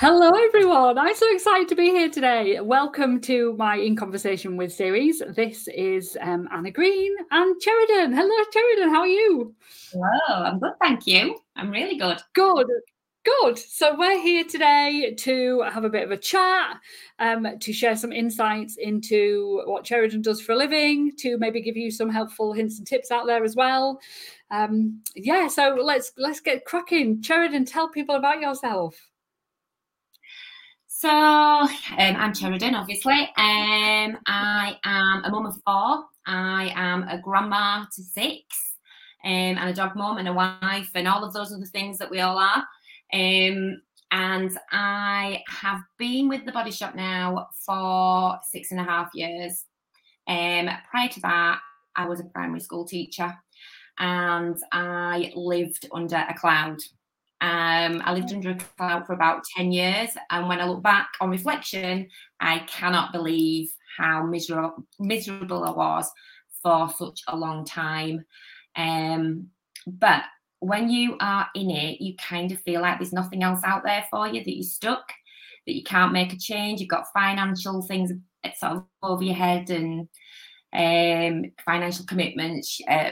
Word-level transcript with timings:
Hello, 0.00 0.30
everyone. 0.30 0.96
I'm 0.96 1.14
so 1.14 1.30
excited 1.30 1.68
to 1.68 1.74
be 1.74 1.90
here 1.90 2.08
today. 2.08 2.58
Welcome 2.58 3.20
to 3.20 3.54
my 3.58 3.76
In 3.76 3.96
Conversation 3.96 4.56
with 4.56 4.72
series. 4.72 5.22
This 5.36 5.68
is 5.68 6.16
um, 6.22 6.48
Anna 6.50 6.70
Green 6.70 7.14
and 7.30 7.54
Cheradon. 7.60 8.14
Hello, 8.14 8.34
Cheradon. 8.50 8.88
How 8.88 9.00
are 9.00 9.06
you? 9.06 9.54
Hello, 9.92 10.42
I'm 10.42 10.58
good. 10.58 10.72
Thank 10.80 11.06
you. 11.06 11.38
I'm 11.54 11.70
really 11.70 11.98
good. 11.98 12.18
Good. 12.32 12.66
Good. 13.26 13.58
So 13.58 13.94
we're 13.98 14.18
here 14.18 14.44
today 14.44 15.14
to 15.18 15.64
have 15.70 15.84
a 15.84 15.90
bit 15.90 16.04
of 16.04 16.12
a 16.12 16.16
chat, 16.16 16.78
um, 17.18 17.46
to 17.60 17.70
share 17.70 17.94
some 17.94 18.10
insights 18.10 18.78
into 18.78 19.60
what 19.66 19.84
Cheradon 19.84 20.22
does 20.22 20.40
for 20.40 20.52
a 20.52 20.56
living, 20.56 21.12
to 21.18 21.36
maybe 21.36 21.60
give 21.60 21.76
you 21.76 21.90
some 21.90 22.08
helpful 22.08 22.54
hints 22.54 22.78
and 22.78 22.86
tips 22.86 23.10
out 23.10 23.26
there 23.26 23.44
as 23.44 23.54
well. 23.54 24.00
Um, 24.50 25.02
yeah. 25.14 25.46
So 25.48 25.76
let's 25.78 26.12
let's 26.16 26.40
get 26.40 26.64
cracking. 26.64 27.20
Cheradon, 27.20 27.70
tell 27.70 27.90
people 27.90 28.14
about 28.14 28.40
yourself. 28.40 29.09
So 31.00 31.08
um, 31.08 31.66
I'm 31.96 32.34
Cheradon, 32.34 32.74
obviously. 32.74 33.14
Um, 33.38 34.18
I 34.26 34.76
am 34.84 35.24
a 35.24 35.30
mum 35.30 35.46
of 35.46 35.54
four. 35.64 36.04
I 36.26 36.70
am 36.76 37.04
a 37.04 37.18
grandma 37.18 37.86
to 37.86 38.02
six, 38.02 38.44
um, 39.24 39.30
and 39.30 39.70
a 39.70 39.72
dog 39.72 39.96
mum 39.96 40.18
and 40.18 40.28
a 40.28 40.32
wife, 40.34 40.90
and 40.94 41.08
all 41.08 41.24
of 41.24 41.32
those 41.32 41.54
other 41.54 41.64
things 41.64 41.96
that 41.96 42.10
we 42.10 42.20
all 42.20 42.36
are. 42.36 42.66
Um, 43.14 43.80
and 44.10 44.58
I 44.72 45.42
have 45.48 45.80
been 45.96 46.28
with 46.28 46.44
the 46.44 46.52
Body 46.52 46.70
Shop 46.70 46.94
now 46.94 47.48
for 47.64 48.38
six 48.50 48.70
and 48.70 48.80
a 48.80 48.84
half 48.84 49.08
years. 49.14 49.64
Um, 50.28 50.68
prior 50.90 51.08
to 51.08 51.20
that, 51.22 51.60
I 51.96 52.08
was 52.08 52.20
a 52.20 52.24
primary 52.24 52.60
school 52.60 52.84
teacher, 52.84 53.34
and 53.98 54.58
I 54.70 55.32
lived 55.34 55.88
under 55.94 56.26
a 56.28 56.34
cloud. 56.34 56.80
Um, 57.40 58.02
I 58.04 58.12
lived 58.12 58.32
under 58.32 58.50
a 58.50 58.58
cloud 58.76 59.06
for 59.06 59.14
about 59.14 59.44
10 59.56 59.72
years. 59.72 60.10
And 60.30 60.48
when 60.48 60.60
I 60.60 60.66
look 60.66 60.82
back 60.82 61.08
on 61.20 61.30
reflection, 61.30 62.08
I 62.40 62.60
cannot 62.60 63.12
believe 63.12 63.72
how 63.96 64.24
miserable, 64.24 64.86
miserable 64.98 65.64
I 65.64 65.70
was 65.70 66.10
for 66.62 66.90
such 66.90 67.20
a 67.28 67.36
long 67.36 67.64
time. 67.64 68.24
Um, 68.76 69.48
but 69.86 70.24
when 70.60 70.90
you 70.90 71.16
are 71.20 71.48
in 71.54 71.70
it, 71.70 72.00
you 72.00 72.14
kind 72.16 72.52
of 72.52 72.60
feel 72.60 72.82
like 72.82 72.98
there's 72.98 73.12
nothing 73.12 73.42
else 73.42 73.60
out 73.64 73.82
there 73.84 74.04
for 74.10 74.28
you, 74.28 74.44
that 74.44 74.56
you're 74.56 74.62
stuck, 74.62 75.10
that 75.66 75.74
you 75.74 75.82
can't 75.82 76.12
make 76.12 76.32
a 76.32 76.38
change. 76.38 76.80
You've 76.80 76.90
got 76.90 77.12
financial 77.14 77.82
things 77.82 78.12
sort 78.58 78.72
of 78.72 78.84
over 79.02 79.22
your 79.22 79.34
head 79.34 79.70
and 79.70 80.08
um, 80.72 81.50
financial 81.64 82.04
commitments, 82.04 82.80
uh, 82.88 83.10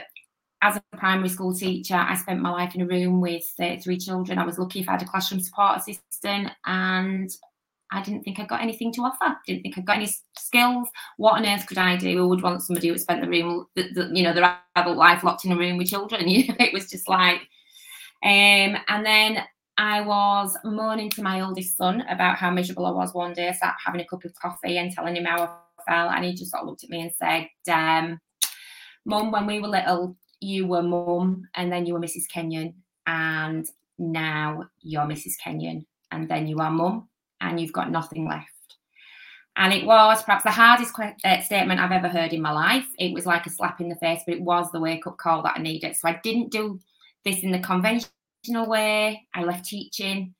as 0.61 0.77
a 0.77 0.97
primary 0.97 1.29
school 1.29 1.53
teacher, 1.53 1.95
I 1.95 2.15
spent 2.15 2.41
my 2.41 2.51
life 2.51 2.75
in 2.75 2.81
a 2.81 2.85
room 2.85 3.21
with 3.21 3.49
uh, 3.59 3.77
three 3.81 3.97
children. 3.97 4.37
I 4.37 4.45
was 4.45 4.59
lucky 4.59 4.81
if 4.81 4.89
I 4.89 4.93
had 4.93 5.01
a 5.01 5.05
classroom 5.05 5.39
support 5.39 5.77
assistant, 5.77 6.51
and 6.65 7.29
I 7.91 8.03
didn't 8.03 8.23
think 8.23 8.39
I 8.39 8.45
got 8.45 8.61
anything 8.61 8.91
to 8.93 9.01
offer. 9.01 9.37
Didn't 9.47 9.63
think 9.63 9.77
I 9.77 9.81
got 9.81 9.97
any 9.97 10.09
skills. 10.37 10.89
What 11.17 11.35
on 11.35 11.45
earth 11.45 11.65
could 11.65 11.77
I 11.77 11.95
do? 11.95 12.23
I 12.23 12.27
would 12.27 12.43
want 12.43 12.61
somebody 12.61 12.89
who 12.89 12.97
spent 12.97 13.21
the 13.21 13.29
room, 13.29 13.67
the, 13.75 13.89
the, 13.93 14.11
you 14.13 14.23
know, 14.23 14.33
their 14.33 14.59
adult 14.75 14.97
life 14.97 15.23
locked 15.23 15.45
in 15.45 15.51
a 15.53 15.57
room 15.57 15.77
with 15.77 15.89
children. 15.89 16.27
You 16.27 16.47
know, 16.47 16.55
it 16.59 16.73
was 16.73 16.89
just 16.89 17.07
like, 17.07 17.41
um, 18.23 18.77
and 18.87 19.05
then 19.05 19.43
I 19.77 20.01
was 20.01 20.57
moaning 20.65 21.09
to 21.11 21.23
my 21.23 21.39
oldest 21.39 21.77
son 21.77 22.01
about 22.09 22.35
how 22.35 22.51
miserable 22.51 22.85
I 22.85 22.91
was 22.91 23.13
one 23.13 23.33
day, 23.33 23.47
I 23.47 23.53
sat 23.53 23.75
having 23.83 24.01
a 24.01 24.05
cup 24.05 24.25
of 24.25 24.35
coffee 24.35 24.77
and 24.77 24.91
telling 24.91 25.15
him 25.15 25.23
how 25.23 25.43
I 25.43 25.91
felt, 25.91 26.13
and 26.13 26.25
he 26.25 26.33
just 26.33 26.51
sort 26.51 26.63
of 26.63 26.67
looked 26.67 26.83
at 26.83 26.89
me 26.89 27.01
and 27.01 27.13
said, 27.17 27.47
"Damn, 27.65 28.19
Mum, 29.05 29.31
when 29.31 29.47
we 29.47 29.59
were 29.59 29.69
little, 29.69 30.17
you 30.39 30.67
were 30.67 30.83
mum 30.83 31.47
and 31.55 31.71
then 31.71 31.85
you 31.85 31.93
were 31.93 31.99
Mrs. 31.99 32.27
Kenyon 32.31 32.73
and 33.07 33.67
now 33.97 34.63
you're 34.81 35.05
Mrs. 35.05 35.33
Kenyon 35.43 35.85
and 36.11 36.29
then 36.29 36.47
you 36.47 36.57
are 36.59 36.71
mum 36.71 37.09
and 37.41 37.59
you've 37.59 37.73
got 37.73 37.91
nothing 37.91 38.27
left. 38.27 38.47
And 39.55 39.73
it 39.73 39.85
was 39.85 40.23
perhaps 40.23 40.43
the 40.43 40.51
hardest 40.51 40.93
uh, 40.97 41.41
statement 41.41 41.81
I've 41.81 41.91
ever 41.91 42.07
heard 42.07 42.31
in 42.31 42.41
my 42.41 42.51
life. 42.51 42.87
It 42.97 43.13
was 43.13 43.25
like 43.25 43.45
a 43.45 43.49
slap 43.49 43.81
in 43.81 43.89
the 43.89 43.95
face, 43.95 44.21
but 44.25 44.35
it 44.35 44.41
was 44.41 44.71
the 44.71 44.79
wake 44.79 45.05
up 45.05 45.17
call 45.17 45.43
that 45.43 45.55
I 45.57 45.61
needed. 45.61 45.95
So 45.95 46.07
I 46.07 46.19
didn't 46.23 46.51
do 46.51 46.79
this 47.25 47.43
in 47.43 47.51
the 47.51 47.59
conventional 47.59 48.67
way. 48.67 49.27
I 49.35 49.43
left 49.43 49.65
teaching, 49.65 50.33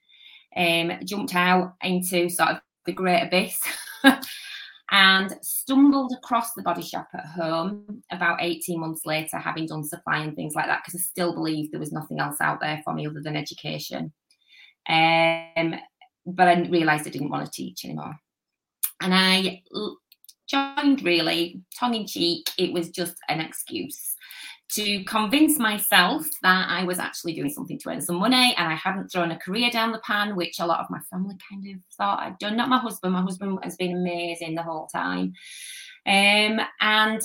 um, 0.56 0.94
jumped 1.04 1.36
out 1.36 1.74
into 1.84 2.30
sort 2.30 2.52
of 2.52 2.58
the 2.86 2.94
great 2.94 3.24
abyss. 3.24 3.60
and 4.92 5.38
stumbled 5.42 6.14
across 6.14 6.54
the 6.54 6.64
body 6.64 6.82
shop 6.82 7.08
at 7.14 7.26
home 7.26 8.02
about 8.12 8.42
18 8.42 8.80
months 8.80 9.06
later, 9.06 9.38
having 9.38 9.68
done 9.68 9.84
supply 9.84 10.20
and 10.20 10.36
things 10.36 10.56
like 10.56 10.66
that, 10.66 10.82
because 10.84 11.00
I 11.00 11.04
still 11.04 11.34
believed 11.34 11.72
there 11.72 11.80
was 11.80 11.92
nothing 11.92 12.20
else 12.20 12.38
out 12.42 12.60
there 12.60 12.82
for 12.84 12.94
me 12.94 13.08
other 13.08 13.22
than 13.22 13.36
education. 13.36 14.12
Um, 14.88 15.76
but 16.26 16.48
I 16.48 16.62
realised 16.70 17.08
I 17.08 17.12
didn't 17.12 17.30
want 17.30 17.46
to 17.46 17.52
teach 17.52 17.86
anymore. 17.86 18.16
And 19.02 19.14
I 19.14 19.62
joined 20.50 21.04
really 21.04 21.62
tongue 21.80 21.94
in 21.94 22.08
cheek, 22.08 22.50
it 22.58 22.74
was 22.74 22.90
just 22.90 23.16
an 23.30 23.40
excuse 23.40 24.16
to 24.72 25.04
convince 25.06 25.58
myself 25.58 26.26
that 26.44 26.68
I 26.70 26.84
was 26.84 27.00
actually 27.00 27.34
doing 27.34 27.50
something 27.50 27.80
to 27.80 27.90
earn 27.90 28.02
some 28.02 28.18
money 28.18 28.54
and 28.58 28.72
I 28.72 28.76
hadn't 28.76 29.10
thrown 29.10 29.32
a 29.32 29.40
career 29.40 29.72
down 29.72 29.92
the 29.92 30.00
pan, 30.00 30.36
which 30.36 30.60
a 30.60 30.66
lot 30.66 30.80
of 30.80 30.90
my 30.90 31.00
family 31.10 31.36
kind 31.50 31.66
of 31.68 31.82
thought 31.98 32.20
I'd 32.20 32.38
done. 32.38 32.56
Not 32.56 32.70
my 32.70 32.78
husband, 32.78 33.14
my 33.14 33.22
husband 33.22 33.58
has 33.64 33.76
been 33.76 33.98
amazing 33.98 34.56
the 34.56 34.64
whole 34.64 34.88
time. 34.88 35.34
Um, 36.06 36.60
and 36.82 37.22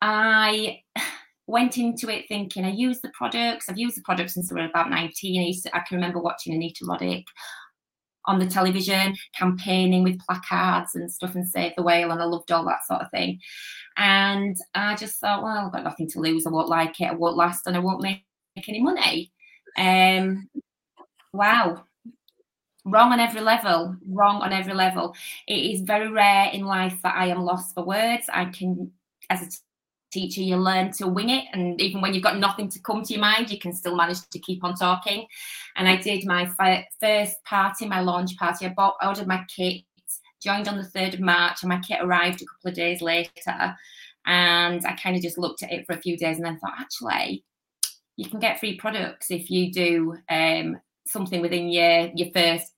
I 0.00 0.80
went 1.46 1.78
into 1.78 2.08
it 2.08 2.24
thinking 2.26 2.64
I 2.64 2.70
use 2.70 3.00
the 3.00 3.10
products, 3.10 3.68
I've 3.68 3.78
used 3.78 3.96
the 3.96 4.02
products 4.02 4.34
since 4.34 4.50
I 4.50 4.54
was 4.54 4.68
about 4.68 4.90
19. 4.90 5.42
I, 5.42 5.68
to, 5.68 5.76
I 5.76 5.80
can 5.86 5.96
remember 5.96 6.18
watching 6.18 6.54
Anita 6.54 6.84
Roddick 6.84 7.24
on 8.26 8.38
the 8.38 8.46
television, 8.46 9.14
campaigning 9.34 10.02
with 10.02 10.18
placards 10.20 10.94
and 10.94 11.10
stuff 11.10 11.34
and 11.34 11.48
save 11.48 11.72
the 11.76 11.82
whale, 11.82 12.10
and 12.10 12.22
I 12.22 12.24
loved 12.24 12.50
all 12.52 12.64
that 12.66 12.86
sort 12.86 13.02
of 13.02 13.10
thing. 13.10 13.40
And 13.96 14.56
I 14.74 14.96
just 14.96 15.20
thought, 15.20 15.42
well, 15.42 15.66
I've 15.66 15.72
got 15.72 15.84
nothing 15.84 16.08
to 16.10 16.20
lose. 16.20 16.46
I 16.46 16.50
won't 16.50 16.68
like 16.68 17.00
it. 17.00 17.10
I 17.10 17.14
won't 17.14 17.36
last, 17.36 17.66
and 17.66 17.76
I 17.76 17.80
won't 17.80 18.02
make 18.02 18.24
any 18.68 18.82
money. 18.82 19.32
Um, 19.76 20.48
wow, 21.32 21.84
wrong 22.84 23.12
on 23.12 23.20
every 23.20 23.40
level. 23.40 23.96
Wrong 24.06 24.42
on 24.42 24.52
every 24.52 24.74
level. 24.74 25.14
It 25.46 25.58
is 25.58 25.82
very 25.82 26.10
rare 26.10 26.50
in 26.52 26.64
life 26.64 26.98
that 27.02 27.16
I 27.16 27.26
am 27.28 27.42
lost 27.42 27.74
for 27.74 27.84
words. 27.84 28.26
I 28.32 28.46
can, 28.46 28.92
as 29.30 29.42
a 29.42 29.50
teacher, 30.14 30.40
you 30.40 30.56
learn 30.56 30.92
to 30.92 31.08
wing 31.08 31.30
it. 31.30 31.44
And 31.52 31.80
even 31.80 32.00
when 32.00 32.14
you've 32.14 32.22
got 32.22 32.38
nothing 32.38 32.68
to 32.70 32.80
come 32.80 33.02
to 33.02 33.12
your 33.12 33.20
mind, 33.20 33.50
you 33.50 33.58
can 33.58 33.72
still 33.72 33.96
manage 33.96 34.20
to 34.30 34.38
keep 34.38 34.64
on 34.64 34.74
talking. 34.74 35.26
And 35.76 35.88
I 35.88 35.96
did 35.96 36.24
my 36.24 36.46
first 37.00 37.36
party, 37.44 37.86
my 37.86 38.00
launch 38.00 38.36
party. 38.36 38.66
I 38.66 38.70
bought, 38.70 38.96
ordered 39.02 39.26
my 39.26 39.44
kit, 39.54 39.82
joined 40.42 40.68
on 40.68 40.78
the 40.78 40.88
3rd 40.88 41.14
of 41.14 41.20
March, 41.20 41.62
and 41.62 41.68
my 41.68 41.80
kit 41.80 41.98
arrived 42.00 42.40
a 42.40 42.46
couple 42.46 42.70
of 42.70 42.74
days 42.74 43.02
later. 43.02 43.76
And 44.26 44.86
I 44.86 44.96
kind 45.02 45.16
of 45.16 45.22
just 45.22 45.38
looked 45.38 45.62
at 45.62 45.72
it 45.72 45.84
for 45.86 45.94
a 45.94 46.00
few 46.00 46.16
days 46.16 46.36
and 46.36 46.46
then 46.46 46.58
thought, 46.58 46.78
actually, 46.78 47.44
you 48.16 48.30
can 48.30 48.38
get 48.38 48.60
free 48.60 48.76
products 48.76 49.30
if 49.30 49.50
you 49.50 49.72
do 49.72 50.16
um, 50.30 50.78
something 51.06 51.40
within 51.40 51.68
your 51.68 52.10
your 52.14 52.30
first 52.32 52.72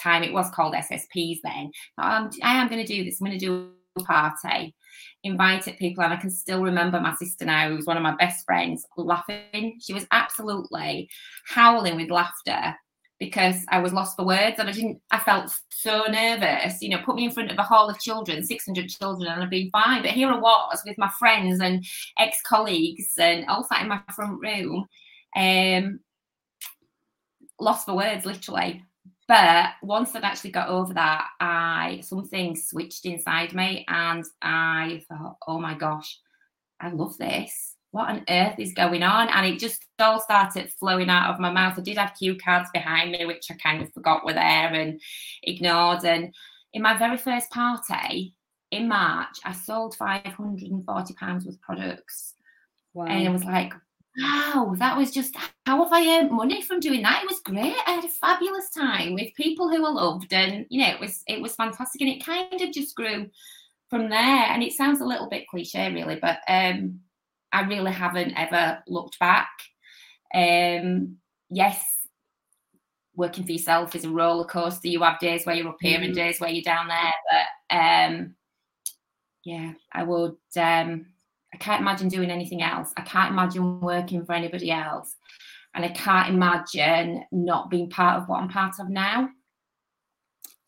time. 0.00 0.22
It 0.22 0.32
was 0.32 0.50
called 0.50 0.74
SSPs 0.74 1.38
then. 1.42 1.72
Um, 1.98 2.30
I 2.42 2.54
am 2.54 2.68
going 2.68 2.84
to 2.84 2.94
do 2.94 3.04
this. 3.04 3.20
I'm 3.20 3.26
going 3.26 3.38
to 3.38 3.44
do 3.44 3.70
a 3.98 4.02
party 4.04 4.74
invited 5.22 5.78
people, 5.78 6.04
and 6.04 6.12
I 6.12 6.16
can 6.16 6.30
still 6.30 6.62
remember 6.62 7.00
my 7.00 7.14
sister 7.14 7.44
now, 7.44 7.68
who 7.68 7.76
was 7.76 7.86
one 7.86 7.96
of 7.96 8.02
my 8.02 8.16
best 8.16 8.44
friends, 8.44 8.84
laughing. 8.96 9.78
She 9.80 9.92
was 9.92 10.06
absolutely 10.10 11.08
howling 11.46 11.96
with 11.96 12.10
laughter 12.10 12.74
because 13.20 13.66
I 13.68 13.80
was 13.80 13.92
lost 13.92 14.16
for 14.16 14.24
words 14.24 14.56
and 14.58 14.68
I 14.68 14.72
didn't, 14.72 15.00
I 15.10 15.18
felt 15.18 15.52
so 15.68 16.04
nervous. 16.10 16.80
You 16.80 16.88
know, 16.88 17.02
put 17.04 17.16
me 17.16 17.26
in 17.26 17.30
front 17.30 17.52
of 17.52 17.58
a 17.58 17.62
hall 17.62 17.90
of 17.90 18.00
children, 18.00 18.42
600 18.42 18.88
children, 18.88 19.30
and 19.30 19.42
I'd 19.42 19.50
been 19.50 19.70
fine. 19.70 20.02
But 20.02 20.12
here 20.12 20.28
I 20.28 20.38
was 20.38 20.82
with 20.86 20.96
my 20.96 21.10
friends 21.18 21.60
and 21.60 21.84
ex 22.18 22.40
colleagues 22.42 23.12
and 23.18 23.44
all 23.46 23.62
sat 23.64 23.82
in 23.82 23.88
my 23.88 24.00
front 24.14 24.40
room, 24.40 24.86
um, 25.36 26.00
lost 27.60 27.84
for 27.84 27.94
words, 27.94 28.24
literally. 28.24 28.82
But 29.30 29.74
once 29.80 30.16
I'd 30.16 30.24
actually 30.24 30.50
got 30.50 30.70
over 30.70 30.92
that, 30.94 31.28
I 31.38 32.00
something 32.02 32.56
switched 32.56 33.06
inside 33.06 33.54
me, 33.54 33.84
and 33.86 34.24
I 34.42 35.04
thought, 35.08 35.36
"Oh 35.46 35.60
my 35.60 35.74
gosh, 35.74 36.18
I 36.80 36.90
love 36.90 37.16
this! 37.16 37.76
What 37.92 38.08
on 38.08 38.24
earth 38.28 38.58
is 38.58 38.74
going 38.74 39.04
on?" 39.04 39.28
And 39.28 39.46
it 39.46 39.60
just 39.60 39.86
all 40.00 40.18
started 40.18 40.72
flowing 40.72 41.08
out 41.10 41.30
of 41.32 41.38
my 41.38 41.52
mouth. 41.52 41.78
I 41.78 41.82
did 41.82 41.96
have 41.96 42.16
cue 42.18 42.36
cards 42.44 42.70
behind 42.74 43.12
me, 43.12 43.24
which 43.24 43.48
I 43.52 43.54
kind 43.54 43.84
of 43.84 43.92
forgot 43.92 44.24
were 44.24 44.32
there 44.32 44.74
and 44.74 45.00
ignored. 45.44 46.04
And 46.04 46.34
in 46.72 46.82
my 46.82 46.98
very 46.98 47.16
first 47.16 47.50
party 47.50 48.34
in 48.72 48.88
March, 48.88 49.38
I 49.44 49.52
sold 49.52 49.94
five 49.94 50.26
hundred 50.26 50.72
and 50.72 50.84
forty 50.84 51.14
pounds 51.14 51.44
worth 51.44 51.54
of 51.54 51.60
products, 51.60 52.34
wow. 52.94 53.06
and 53.06 53.28
I 53.28 53.30
was 53.30 53.44
like, 53.44 53.74
wow, 54.18 54.74
that 54.78 54.96
was 54.96 55.10
just 55.10 55.34
how 55.66 55.82
have 55.82 55.92
I 55.92 56.18
earned 56.18 56.30
money 56.30 56.62
from 56.62 56.80
doing 56.80 57.02
that? 57.02 57.22
It 57.22 57.28
was 57.28 57.40
great. 57.40 57.76
I 57.86 57.92
had 57.92 58.04
a 58.04 58.08
fabulous 58.08 58.70
time 58.70 59.14
with 59.14 59.34
people 59.34 59.68
who 59.68 59.84
I 59.84 59.90
loved, 59.90 60.32
and 60.32 60.66
you 60.68 60.82
know, 60.82 60.90
it 60.90 61.00
was 61.00 61.22
it 61.26 61.40
was 61.40 61.54
fantastic, 61.54 62.00
and 62.00 62.10
it 62.10 62.24
kind 62.24 62.60
of 62.60 62.72
just 62.72 62.94
grew 62.94 63.30
from 63.88 64.08
there. 64.08 64.18
And 64.18 64.62
it 64.62 64.72
sounds 64.72 65.00
a 65.00 65.06
little 65.06 65.28
bit 65.28 65.48
cliche, 65.48 65.92
really, 65.92 66.16
but 66.16 66.38
um, 66.48 67.00
I 67.52 67.62
really 67.62 67.92
haven't 67.92 68.34
ever 68.36 68.82
looked 68.86 69.18
back. 69.18 69.50
Um, 70.34 71.16
yes, 71.48 71.84
working 73.14 73.44
for 73.44 73.52
yourself 73.52 73.94
is 73.94 74.04
a 74.04 74.10
roller 74.10 74.44
coaster. 74.44 74.88
You 74.88 75.02
have 75.02 75.18
days 75.18 75.44
where 75.44 75.54
you're 75.54 75.68
up 75.68 75.78
here 75.80 75.98
mm. 75.98 76.06
and 76.06 76.14
days 76.14 76.40
where 76.40 76.50
you're 76.50 76.62
down 76.62 76.88
there. 76.88 77.12
But 77.30 77.76
um, 77.76 78.34
yeah, 79.44 79.72
I 79.92 80.02
would. 80.02 80.36
Um, 80.56 81.06
I 81.52 81.56
can't 81.56 81.80
imagine 81.80 82.08
doing 82.08 82.30
anything 82.30 82.62
else. 82.62 82.92
I 82.96 83.02
can't 83.02 83.32
imagine 83.32 83.80
working 83.80 84.24
for 84.24 84.32
anybody 84.32 84.70
else, 84.70 85.16
and 85.74 85.84
I 85.84 85.88
can't 85.88 86.28
imagine 86.28 87.24
not 87.32 87.70
being 87.70 87.90
part 87.90 88.22
of 88.22 88.28
what 88.28 88.40
I'm 88.40 88.48
part 88.48 88.74
of 88.78 88.88
now. 88.88 89.28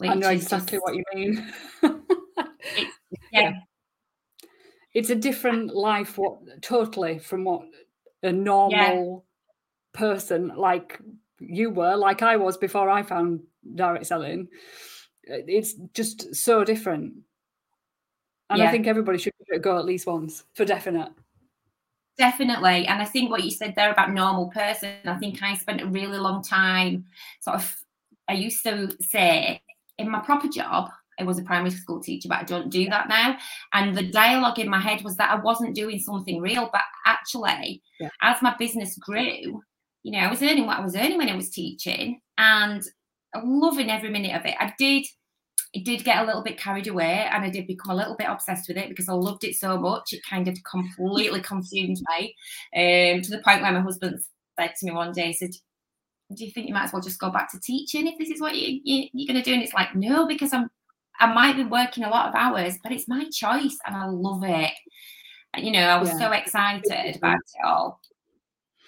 I 0.00 0.14
know 0.14 0.30
exactly 0.30 0.78
just, 0.78 0.82
what 0.82 0.96
you 0.96 1.04
mean. 1.14 1.52
it, 1.82 2.88
yeah. 3.32 3.52
It's 4.94 5.10
a 5.10 5.14
different 5.14 5.74
life, 5.74 6.18
what 6.18 6.38
totally 6.60 7.18
from 7.18 7.44
what 7.44 7.62
a 8.22 8.32
normal 8.32 9.24
yeah. 9.94 9.98
person 9.98 10.52
like 10.56 11.00
you 11.40 11.70
were, 11.70 11.96
like 11.96 12.22
I 12.22 12.36
was 12.36 12.56
before 12.56 12.90
I 12.90 13.02
found 13.02 13.40
direct 13.74 14.06
selling. 14.06 14.48
It's 15.24 15.74
just 15.94 16.34
so 16.34 16.64
different. 16.64 17.14
And 18.52 18.60
yeah. 18.60 18.68
I 18.68 18.70
think 18.70 18.86
everybody 18.86 19.16
should 19.16 19.32
go 19.62 19.78
at 19.78 19.86
least 19.86 20.06
once 20.06 20.44
for 20.52 20.66
definite. 20.66 21.10
Definitely. 22.18 22.86
And 22.86 23.00
I 23.00 23.06
think 23.06 23.30
what 23.30 23.42
you 23.42 23.50
said 23.50 23.74
there 23.74 23.90
about 23.90 24.12
normal 24.12 24.48
person, 24.48 24.92
I 25.06 25.16
think 25.16 25.42
I 25.42 25.54
spent 25.54 25.80
a 25.80 25.86
really 25.86 26.18
long 26.18 26.42
time 26.42 27.06
sort 27.40 27.56
of, 27.56 27.76
I 28.28 28.34
used 28.34 28.62
to 28.64 28.94
say 29.00 29.62
in 29.96 30.10
my 30.10 30.20
proper 30.20 30.48
job, 30.48 30.90
I 31.18 31.24
was 31.24 31.38
a 31.38 31.42
primary 31.42 31.70
school 31.70 32.02
teacher, 32.02 32.28
but 32.28 32.40
I 32.40 32.44
don't 32.44 32.68
do 32.68 32.84
that 32.90 33.08
now. 33.08 33.38
And 33.72 33.96
the 33.96 34.02
dialogue 34.02 34.58
in 34.58 34.68
my 34.68 34.80
head 34.80 35.02
was 35.02 35.16
that 35.16 35.30
I 35.30 35.36
wasn't 35.36 35.74
doing 35.74 35.98
something 35.98 36.40
real, 36.40 36.68
but 36.70 36.82
actually, 37.06 37.82
yeah. 37.98 38.10
as 38.20 38.42
my 38.42 38.54
business 38.58 38.98
grew, 38.98 39.62
you 40.02 40.12
know, 40.12 40.18
I 40.18 40.28
was 40.28 40.42
earning 40.42 40.66
what 40.66 40.78
I 40.78 40.82
was 40.82 40.96
earning 40.96 41.16
when 41.16 41.30
I 41.30 41.36
was 41.36 41.48
teaching 41.48 42.20
and 42.36 42.82
loving 43.42 43.90
every 43.90 44.10
minute 44.10 44.36
of 44.36 44.44
it. 44.44 44.54
I 44.60 44.74
did 44.78 45.06
it 45.72 45.84
did 45.84 46.04
get 46.04 46.22
a 46.22 46.26
little 46.26 46.42
bit 46.42 46.58
carried 46.58 46.86
away 46.86 47.26
and 47.30 47.44
I 47.44 47.50
did 47.50 47.66
become 47.66 47.92
a 47.92 47.96
little 47.96 48.16
bit 48.16 48.28
obsessed 48.28 48.68
with 48.68 48.76
it 48.76 48.90
because 48.90 49.08
I 49.08 49.14
loved 49.14 49.42
it 49.44 49.56
so 49.56 49.78
much. 49.78 50.12
It 50.12 50.22
kind 50.28 50.46
of 50.46 50.58
completely 50.70 51.40
consumed 51.42 51.98
me 52.10 52.34
um, 52.76 53.22
to 53.22 53.30
the 53.30 53.42
point 53.44 53.62
where 53.62 53.72
my 53.72 53.80
husband 53.80 54.20
said 54.58 54.72
to 54.78 54.86
me 54.86 54.92
one 54.92 55.12
day, 55.12 55.28
he 55.28 55.32
said, 55.32 55.50
do 56.34 56.44
you 56.44 56.50
think 56.50 56.68
you 56.68 56.74
might 56.74 56.84
as 56.84 56.92
well 56.92 57.02
just 57.02 57.20
go 57.20 57.30
back 57.30 57.50
to 57.50 57.60
teaching 57.60 58.06
if 58.06 58.18
this 58.18 58.30
is 58.30 58.40
what 58.40 58.56
you, 58.56 58.80
you, 58.84 59.08
you're 59.12 59.32
going 59.32 59.42
to 59.42 59.48
do? 59.48 59.54
And 59.54 59.62
it's 59.62 59.74
like, 59.74 59.94
no, 59.94 60.26
because 60.26 60.52
I'm, 60.52 60.70
I 61.18 61.32
might 61.32 61.56
be 61.56 61.64
working 61.64 62.04
a 62.04 62.10
lot 62.10 62.28
of 62.28 62.34
hours, 62.34 62.78
but 62.82 62.92
it's 62.92 63.08
my 63.08 63.24
choice 63.32 63.76
and 63.86 63.96
I 63.96 64.06
love 64.06 64.42
it. 64.44 64.72
And, 65.54 65.64
you 65.64 65.72
know, 65.72 65.86
I 65.86 65.98
was 65.98 66.10
yeah. 66.10 66.18
so 66.18 66.32
excited 66.32 67.16
about 67.16 67.36
it 67.36 67.66
all. 67.66 68.00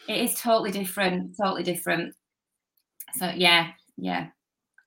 It 0.08 0.18
is 0.18 0.38
totally 0.38 0.70
different, 0.70 1.36
totally 1.40 1.62
different. 1.62 2.14
So 3.14 3.30
yeah, 3.34 3.70
yeah. 3.96 4.28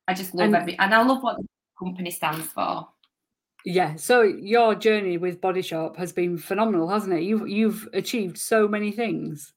I 0.07 0.13
just 0.13 0.33
love 0.35 0.47
and, 0.47 0.55
every, 0.55 0.77
and 0.77 0.93
I 0.93 1.01
love 1.01 1.21
what 1.21 1.37
the 1.37 1.47
company 1.77 2.11
stands 2.11 2.47
for. 2.47 2.87
Yeah. 3.65 3.95
So 3.95 4.21
your 4.21 4.75
journey 4.75 5.17
with 5.17 5.41
Body 5.41 5.61
Shop 5.61 5.97
has 5.97 6.13
been 6.13 6.37
phenomenal, 6.37 6.87
hasn't 6.87 7.13
it? 7.13 7.23
You've 7.23 7.47
you've 7.47 7.89
achieved 7.93 8.37
so 8.37 8.67
many 8.67 8.91
things. 8.91 9.53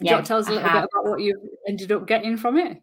Yeah, 0.00 0.18
you 0.18 0.24
tell 0.24 0.38
us 0.38 0.48
a 0.48 0.52
little 0.52 0.68
bit 0.68 0.88
about 0.92 1.06
what 1.06 1.20
you 1.20 1.40
ended 1.68 1.92
up 1.92 2.06
getting 2.06 2.36
from 2.36 2.58
it? 2.58 2.82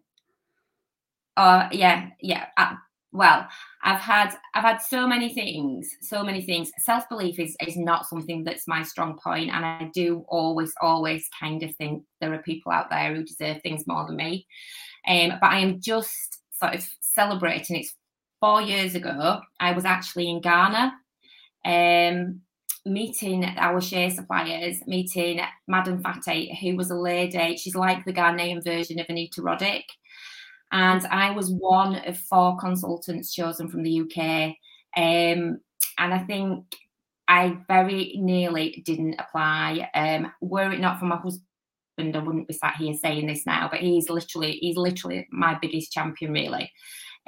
Uh 1.38 1.70
yeah, 1.72 2.10
yeah. 2.22 2.48
Uh, 2.58 2.76
well, 3.12 3.48
I've 3.84 4.00
had 4.00 4.36
I've 4.54 4.64
had 4.64 4.82
so 4.82 5.08
many 5.08 5.34
things, 5.34 5.90
so 6.02 6.24
many 6.24 6.42
things. 6.42 6.72
Self 6.80 7.10
belief 7.10 7.40
is 7.40 7.56
is 7.66 7.78
not 7.78 8.08
something 8.08 8.44
that's 8.44 8.68
my 8.68 8.84
strong 8.84 9.18
point, 9.24 9.50
and 9.50 9.66
I 9.66 9.90
do 9.94 10.26
always 10.28 10.74
always 10.82 11.28
kind 11.40 11.64
of 11.64 11.76
think 11.76 12.04
there 12.22 12.34
are 12.34 12.44
people 12.44 12.72
out 12.72 12.90
there 12.90 13.16
who 13.16 13.24
deserve 13.24 13.62
things 13.62 13.88
more 13.88 14.06
than 14.06 14.16
me. 14.16 14.46
Um, 15.08 15.34
but 15.42 15.50
I 15.50 15.60
am 15.60 15.82
just 15.82 16.40
sort 16.60 16.76
of 16.76 16.88
celebrating. 17.02 17.78
It's 17.78 17.96
four 18.40 18.62
years 18.62 18.96
ago. 18.96 19.42
I 19.60 19.72
was 19.74 19.86
actually 19.86 20.30
in 20.30 20.42
Ghana. 20.42 20.94
Um, 21.66 22.42
meeting 22.86 23.46
our 23.46 23.82
share 23.82 24.10
suppliers, 24.10 24.78
meeting 24.88 25.42
Madam 25.68 26.02
Fatty, 26.02 26.58
who 26.62 26.76
was 26.76 26.90
a 26.92 26.96
lady. 26.96 27.58
She's 27.58 27.76
like 27.76 28.06
the 28.06 28.14
Ghanaian 28.14 28.64
version 28.64 29.00
of 29.00 29.06
Anita 29.10 29.42
Roddick. 29.42 29.84
And 30.72 31.06
I 31.08 31.32
was 31.32 31.52
one 31.52 31.96
of 31.96 32.18
four 32.18 32.58
consultants 32.58 33.34
chosen 33.34 33.70
from 33.70 33.84
the 33.84 34.02
UK. 34.02 34.56
Um, 34.96 35.60
and 35.98 36.14
I 36.14 36.20
think 36.20 36.66
I 37.28 37.58
very 37.68 38.16
nearly 38.18 38.82
didn't 38.86 39.16
apply. 39.20 39.90
Um, 39.94 40.32
were 40.42 40.72
it 40.72 40.80
not 40.80 41.00
for 41.00 41.06
my 41.06 41.18
husband, 41.18 41.44
I 42.00 42.20
wouldn't 42.20 42.48
be 42.48 42.54
sat 42.54 42.76
here 42.78 42.94
saying 42.94 43.28
this 43.28 43.46
now, 43.46 43.68
but 43.70 43.82
he's 43.82 44.10
literally, 44.10 44.54
he's 44.54 44.78
literally 44.78 45.28
my 45.32 45.58
biggest 45.62 45.92
champion, 45.92 46.32
really. 46.32 46.72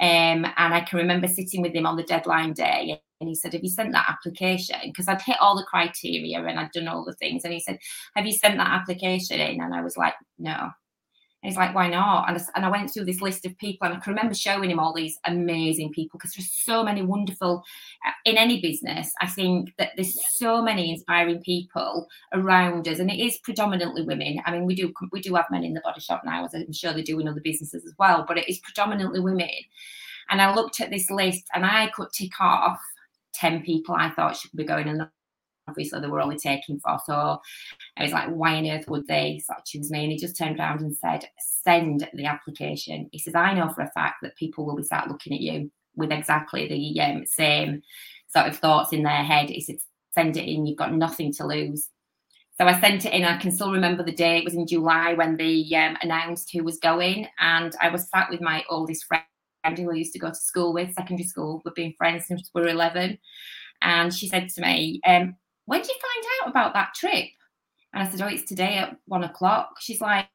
Um, 0.02 0.44
and 0.56 0.74
I 0.74 0.80
can 0.80 0.98
remember 0.98 1.28
sitting 1.28 1.62
with 1.62 1.72
him 1.74 1.86
on 1.86 1.96
the 1.96 2.02
deadline 2.02 2.54
day 2.54 3.00
and 3.20 3.28
he 3.28 3.36
said, 3.36 3.52
Have 3.52 3.62
you 3.62 3.70
sent 3.70 3.92
that 3.92 4.10
application? 4.10 4.76
Because 4.86 5.08
I'd 5.08 5.22
hit 5.22 5.36
all 5.40 5.56
the 5.56 5.62
criteria 5.64 6.44
and 6.44 6.58
I'd 6.58 6.72
done 6.72 6.88
all 6.88 7.04
the 7.04 7.14
things. 7.14 7.44
And 7.44 7.52
he 7.52 7.60
said, 7.60 7.78
Have 8.16 8.26
you 8.26 8.32
sent 8.32 8.58
that 8.58 8.66
application 8.66 9.40
in? 9.40 9.60
And 9.62 9.74
I 9.74 9.80
was 9.80 9.96
like, 9.96 10.14
No. 10.38 10.70
And 11.42 11.50
he's 11.50 11.56
like, 11.56 11.74
why 11.74 11.88
not? 11.88 12.28
And 12.28 12.38
I, 12.38 12.42
and 12.54 12.64
I 12.64 12.70
went 12.70 12.90
through 12.90 13.04
this 13.04 13.20
list 13.20 13.44
of 13.44 13.58
people, 13.58 13.86
and 13.86 13.96
I 13.96 14.00
can 14.00 14.12
remember 14.12 14.34
showing 14.34 14.70
him 14.70 14.78
all 14.78 14.94
these 14.94 15.18
amazing 15.24 15.90
people 15.92 16.18
because 16.18 16.34
there's 16.34 16.50
so 16.50 16.84
many 16.84 17.02
wonderful 17.02 17.64
uh, 18.06 18.12
in 18.24 18.36
any 18.36 18.60
business. 18.60 19.12
I 19.20 19.26
think 19.26 19.74
that 19.76 19.90
there's 19.96 20.16
so 20.30 20.62
many 20.62 20.92
inspiring 20.92 21.42
people 21.42 22.06
around 22.32 22.86
us, 22.86 23.00
and 23.00 23.10
it 23.10 23.18
is 23.18 23.38
predominantly 23.38 24.04
women. 24.04 24.40
I 24.46 24.52
mean, 24.52 24.66
we 24.66 24.76
do 24.76 24.92
we 25.10 25.20
do 25.20 25.34
have 25.34 25.50
men 25.50 25.64
in 25.64 25.74
the 25.74 25.80
body 25.80 26.00
shop 26.00 26.22
now, 26.24 26.44
as 26.44 26.54
I'm 26.54 26.72
sure 26.72 26.92
they 26.92 27.02
do 27.02 27.18
in 27.18 27.26
other 27.26 27.40
businesses 27.40 27.84
as 27.84 27.94
well, 27.98 28.24
but 28.26 28.38
it 28.38 28.48
is 28.48 28.60
predominantly 28.60 29.18
women. 29.18 29.50
And 30.30 30.40
I 30.40 30.54
looked 30.54 30.80
at 30.80 30.90
this 30.90 31.10
list, 31.10 31.42
and 31.54 31.66
I 31.66 31.88
could 31.88 32.12
tick 32.12 32.40
off 32.40 32.78
ten 33.34 33.62
people 33.62 33.96
I 33.96 34.10
thought 34.10 34.36
should 34.36 34.52
be 34.52 34.64
going, 34.64 34.86
and 34.86 35.08
obviously 35.68 36.00
they 36.00 36.06
were 36.06 36.20
only 36.20 36.38
taking 36.38 36.78
for. 36.80 36.98
So 37.06 37.38
I 37.96 38.02
was 38.02 38.12
like, 38.12 38.28
why 38.28 38.56
on 38.56 38.66
earth 38.66 38.88
would 38.88 39.06
they 39.06 39.40
sort 39.44 39.58
of 39.58 39.64
choose 39.64 39.90
me? 39.90 40.02
And 40.02 40.12
he 40.12 40.18
just 40.18 40.36
turned 40.36 40.58
around 40.58 40.80
and 40.80 40.96
said, 40.96 41.24
send 41.64 42.08
the 42.14 42.26
application. 42.26 43.08
He 43.12 43.18
says, 43.18 43.34
I 43.34 43.54
know 43.54 43.68
for 43.68 43.82
a 43.82 43.90
fact 43.90 44.16
that 44.22 44.36
people 44.36 44.66
will 44.66 44.76
be 44.76 44.82
start 44.82 45.08
looking 45.08 45.32
at 45.32 45.40
you 45.40 45.70
with 45.96 46.12
exactly 46.12 46.68
the 46.68 47.00
um, 47.00 47.24
same 47.26 47.82
sort 48.28 48.46
of 48.46 48.56
thoughts 48.56 48.92
in 48.92 49.02
their 49.02 49.22
head. 49.22 49.50
He 49.50 49.60
said, 49.60 49.76
send 50.14 50.36
it 50.36 50.50
in, 50.50 50.66
you've 50.66 50.78
got 50.78 50.92
nothing 50.92 51.32
to 51.34 51.46
lose. 51.46 51.88
So 52.58 52.66
I 52.66 52.78
sent 52.80 53.06
it 53.06 53.14
in. 53.14 53.24
I 53.24 53.38
can 53.38 53.50
still 53.50 53.72
remember 53.72 54.02
the 54.02 54.12
day. 54.12 54.38
It 54.38 54.44
was 54.44 54.54
in 54.54 54.66
July 54.66 55.14
when 55.14 55.36
they 55.36 55.68
um, 55.74 55.96
announced 56.02 56.50
who 56.52 56.62
was 56.62 56.78
going. 56.78 57.26
And 57.40 57.74
I 57.80 57.88
was 57.88 58.08
sat 58.10 58.28
with 58.30 58.40
my 58.40 58.62
oldest 58.68 59.06
friend 59.06 59.24
who 59.76 59.90
I 59.90 59.94
used 59.94 60.12
to 60.12 60.18
go 60.18 60.28
to 60.28 60.34
school 60.34 60.72
with, 60.72 60.92
secondary 60.92 61.26
school. 61.26 61.62
We've 61.64 61.74
been 61.74 61.94
friends 61.96 62.26
since 62.26 62.50
we 62.54 62.60
were 62.60 62.68
11. 62.68 63.18
And 63.80 64.14
she 64.14 64.28
said 64.28 64.48
to 64.50 64.60
me, 64.60 65.00
um, 65.06 65.34
when 65.72 65.80
did 65.80 65.88
you 65.88 65.94
find 65.94 66.26
out 66.42 66.50
about 66.50 66.74
that 66.74 66.92
trip? 66.94 67.30
And 67.94 68.06
I 68.06 68.10
said, 68.10 68.20
oh, 68.20 68.28
it's 68.28 68.44
today 68.44 68.76
at 68.76 68.94
one 69.06 69.24
o'clock. 69.24 69.76
She's 69.80 70.02
like, 70.02 70.26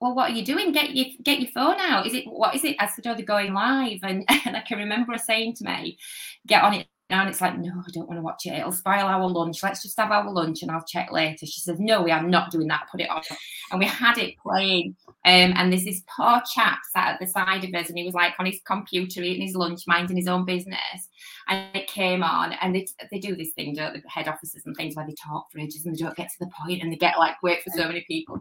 well, 0.00 0.16
what 0.16 0.32
are 0.32 0.34
you 0.34 0.44
doing? 0.44 0.72
Get 0.72 0.96
your 0.96 1.06
get 1.22 1.38
your 1.38 1.50
phone 1.52 1.78
out. 1.78 2.08
Is 2.08 2.14
it 2.14 2.24
what 2.26 2.52
is 2.56 2.64
it? 2.64 2.74
I 2.80 2.88
said, 2.88 3.06
oh, 3.06 3.14
they're 3.14 3.24
going 3.24 3.54
live. 3.54 4.00
And, 4.02 4.24
and 4.44 4.56
I 4.56 4.62
can 4.62 4.78
remember 4.78 5.12
her 5.12 5.18
saying 5.18 5.54
to 5.58 5.64
me, 5.64 5.96
get 6.44 6.64
on 6.64 6.74
it 6.74 6.88
now. 7.08 7.20
And 7.20 7.30
it's 7.30 7.40
like, 7.40 7.56
no, 7.56 7.70
I 7.70 7.90
don't 7.92 8.08
want 8.08 8.18
to 8.18 8.22
watch 8.22 8.44
it. 8.46 8.54
It'll 8.54 8.72
spoil 8.72 9.06
our 9.06 9.28
lunch. 9.28 9.62
Let's 9.62 9.80
just 9.80 9.96
have 10.00 10.10
our 10.10 10.28
lunch 10.28 10.62
and 10.62 10.72
I'll 10.72 10.82
check 10.82 11.12
later. 11.12 11.46
She 11.46 11.60
says, 11.60 11.78
no, 11.78 12.02
we 12.02 12.10
are 12.10 12.24
not 12.24 12.50
doing 12.50 12.66
that. 12.66 12.88
Put 12.90 13.00
it 13.00 13.10
on. 13.10 13.22
And 13.70 13.78
we 13.78 13.86
had 13.86 14.18
it 14.18 14.34
playing. 14.38 14.96
Um, 15.24 15.54
and 15.54 15.70
there's 15.70 15.84
this 15.84 16.02
poor 16.16 16.42
chap 16.52 16.80
sat 16.92 17.14
at 17.14 17.20
the 17.20 17.28
side 17.28 17.62
of 17.62 17.72
us 17.74 17.88
and 17.88 17.96
he 17.96 18.04
was 18.04 18.14
like 18.14 18.34
on 18.40 18.46
his 18.46 18.58
computer 18.66 19.22
eating 19.22 19.46
his 19.46 19.54
lunch, 19.54 19.82
minding 19.86 20.16
his 20.16 20.26
own 20.26 20.44
business 20.44 21.08
and 21.48 21.74
it 21.76 21.86
came 21.86 22.22
on 22.22 22.52
and 22.54 22.74
they, 22.74 22.86
they 23.10 23.18
do 23.18 23.34
this 23.34 23.52
thing 23.52 23.74
don't 23.74 23.94
they 23.94 24.02
head 24.06 24.28
offices 24.28 24.62
and 24.66 24.76
things 24.76 24.96
where 24.96 25.06
they 25.06 25.14
talk 25.14 25.50
for 25.50 25.58
ages 25.58 25.84
and 25.84 25.94
they 25.94 26.02
don't 26.02 26.16
get 26.16 26.28
to 26.28 26.38
the 26.40 26.50
point 26.64 26.82
and 26.82 26.92
they 26.92 26.96
get 26.96 27.18
like 27.18 27.40
wait 27.42 27.62
for 27.62 27.70
so 27.70 27.86
many 27.86 28.04
people 28.08 28.38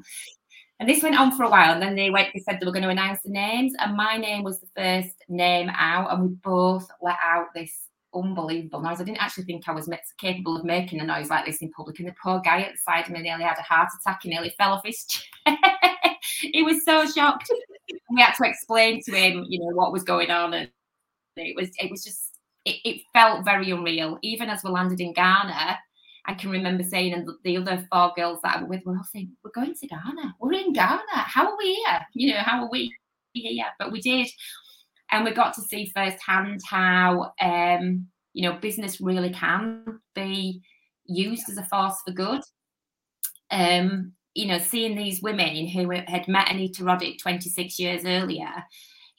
and 0.79 0.89
this 0.89 1.03
went 1.03 1.19
on 1.19 1.35
for 1.35 1.43
a 1.43 1.49
while 1.49 1.73
and 1.73 1.81
then 1.81 1.95
they 1.95 2.09
went 2.09 2.29
they 2.33 2.39
said 2.39 2.59
they 2.59 2.65
were 2.65 2.71
going 2.71 2.83
to 2.83 2.89
announce 2.89 3.21
the 3.23 3.29
names 3.29 3.73
and 3.79 3.95
my 3.95 4.17
name 4.17 4.43
was 4.43 4.59
the 4.59 4.67
first 4.75 5.15
name 5.29 5.69
out 5.75 6.11
and 6.11 6.21
we 6.23 6.29
both 6.43 6.87
let 7.01 7.17
out 7.23 7.47
this 7.55 7.87
unbelievable 8.13 8.81
noise. 8.81 8.99
I 8.99 9.03
didn't 9.03 9.21
actually 9.21 9.45
think 9.45 9.67
I 9.67 9.71
was 9.71 9.89
capable 10.17 10.57
of 10.57 10.65
making 10.65 10.99
a 10.99 11.05
noise 11.05 11.29
like 11.29 11.45
this 11.45 11.61
in 11.61 11.71
public. 11.71 11.99
And 11.99 12.07
the 12.07 12.15
poor 12.21 12.41
guy 12.43 12.61
at 12.61 12.73
the 12.73 12.77
side 12.77 13.05
of 13.05 13.11
me 13.11 13.21
nearly 13.21 13.43
had 13.43 13.57
a 13.57 13.61
heart 13.61 13.89
attack. 13.99 14.21
He 14.23 14.29
nearly 14.29 14.53
fell 14.57 14.73
off 14.73 14.85
his 14.85 15.05
chair. 15.45 15.55
he 16.41 16.63
was 16.63 16.83
so 16.83 17.05
shocked. 17.05 17.51
we 18.09 18.21
had 18.21 18.33
to 18.33 18.43
explain 18.43 19.01
to 19.03 19.11
him, 19.11 19.45
you 19.47 19.59
know, 19.59 19.75
what 19.75 19.91
was 19.91 20.03
going 20.03 20.31
on, 20.31 20.53
and 20.53 20.69
it 21.37 21.55
was 21.55 21.69
it 21.79 21.89
was 21.89 22.03
just 22.03 22.30
it, 22.65 22.75
it, 22.83 23.01
felt 23.13 23.45
very 23.45 23.71
unreal. 23.71 24.19
Even 24.21 24.49
as 24.49 24.63
we 24.63 24.69
landed 24.69 24.99
in 24.99 25.13
Ghana, 25.13 25.79
I 26.25 26.33
can 26.35 26.51
remember 26.51 26.83
saying, 26.83 27.13
and 27.13 27.27
the 27.43 27.57
other 27.57 27.87
four 27.91 28.13
girls 28.15 28.39
that 28.43 28.57
I 28.57 28.61
was 28.61 28.69
with 28.69 28.85
were 28.85 28.95
all 28.95 29.03
saying, 29.11 29.31
We're 29.43 29.51
going 29.51 29.73
to 29.73 29.87
Ghana. 29.87 30.35
We're 30.39 30.53
in 30.53 30.73
Ghana. 30.73 31.01
How 31.11 31.49
are 31.49 31.57
we 31.57 31.73
here? 31.73 31.99
You 32.13 32.33
know, 32.33 32.39
how 32.39 32.63
are 32.63 32.69
we 32.71 32.93
here? 33.33 33.65
But 33.79 33.91
we 33.91 34.01
did. 34.01 34.27
And 35.11 35.25
we 35.25 35.31
got 35.31 35.53
to 35.55 35.61
see 35.61 35.91
firsthand 35.93 36.61
how, 36.69 37.33
um, 37.41 38.07
you 38.33 38.43
know, 38.43 38.57
business 38.59 39.01
really 39.01 39.31
can 39.31 39.99
be 40.15 40.61
used 41.05 41.49
as 41.49 41.57
a 41.57 41.63
force 41.63 41.97
for 42.05 42.13
good. 42.13 42.41
Um, 43.49 44.13
you 44.33 44.47
know, 44.47 44.59
seeing 44.59 44.95
these 44.95 45.21
women 45.21 45.67
who 45.67 45.89
had 45.89 46.27
met 46.27 46.49
Anita 46.49 46.83
Roddick 46.83 47.19
26 47.19 47.77
years 47.79 48.05
earlier, 48.05 48.51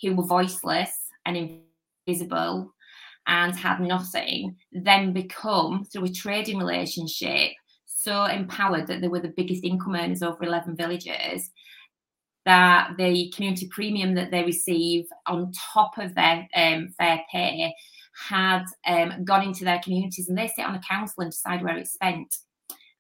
who 0.01 0.15
were 0.15 0.25
voiceless 0.25 0.93
and 1.27 1.61
invisible 2.07 2.73
and 3.27 3.55
had 3.57 3.81
nothing, 3.81 4.57
then 4.73 5.13
become 5.13 5.85
through 5.85 6.05
a 6.05 6.13
trading 6.13 6.59
relationship 6.59 7.53
so 7.87 8.25
empowered 8.25 8.87
that 8.89 9.01
they 9.01 9.09
were 9.09 9.21
the 9.21 9.33
biggest 9.37 9.63
income 9.65 9.95
earners 9.95 10.23
over 10.23 10.45
11 10.45 10.77
villages 10.77 11.51
that 12.45 12.91
the 12.99 13.33
community 13.35 13.69
premium 13.71 14.15
that 14.15 14.31
they 14.31 14.43
receive 14.43 15.07
on 15.27 15.53
top 15.53 15.97
of 15.99 16.15
their 16.15 16.49
um, 16.57 16.89
fair 16.99 17.21
pay 17.31 17.73
had 18.29 18.65
um, 18.87 19.25
gone 19.25 19.45
into 19.45 19.65
their 19.65 19.81
communities 19.81 20.29
and 20.29 20.37
they 20.37 20.49
sit 20.49 20.65
on 20.65 20.75
a 20.75 20.81
council 20.81 21.23
and 21.23 21.31
decide 21.31 21.63
where 21.63 21.79
it's 21.79 21.93
spent. 21.93 22.35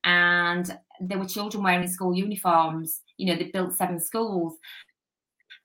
And 0.04 0.78
there 1.00 1.18
were 1.18 1.26
children 1.26 1.62
wearing 1.64 1.88
school 1.88 2.14
uniforms. 2.14 3.00
You 3.16 3.26
know, 3.26 3.36
they 3.36 3.50
built 3.52 3.74
seven 3.74 4.00
schools 4.00 4.56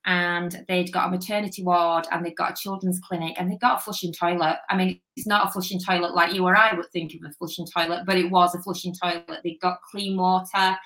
and 0.07 0.63
they'd 0.69 0.91
got 0.93 1.09
a 1.09 1.11
maternity 1.11 1.61
ward 1.63 2.07
and 2.11 2.25
they'd 2.25 2.37
got 2.37 2.51
a 2.51 2.61
children's 2.61 2.99
clinic 3.01 3.35
and 3.37 3.51
they'd 3.51 3.59
got 3.59 3.79
a 3.79 3.81
flushing 3.81 4.13
toilet. 4.13 4.57
I 4.69 4.77
mean, 4.77 5.01
it's 5.17 5.27
not 5.27 5.47
a 5.47 5.51
flushing 5.51 5.81
toilet 5.81 6.15
like 6.15 6.33
you 6.33 6.45
or 6.45 6.55
I 6.55 6.73
would 6.73 6.89
think 6.91 7.13
of 7.13 7.29
a 7.29 7.33
flushing 7.33 7.67
toilet, 7.67 8.05
but 8.05 8.17
it 8.17 8.31
was 8.31 8.55
a 8.55 8.59
flushing 8.59 8.95
toilet. 8.95 9.41
They'd 9.43 9.59
got 9.59 9.81
clean 9.91 10.15
water, 10.15 10.77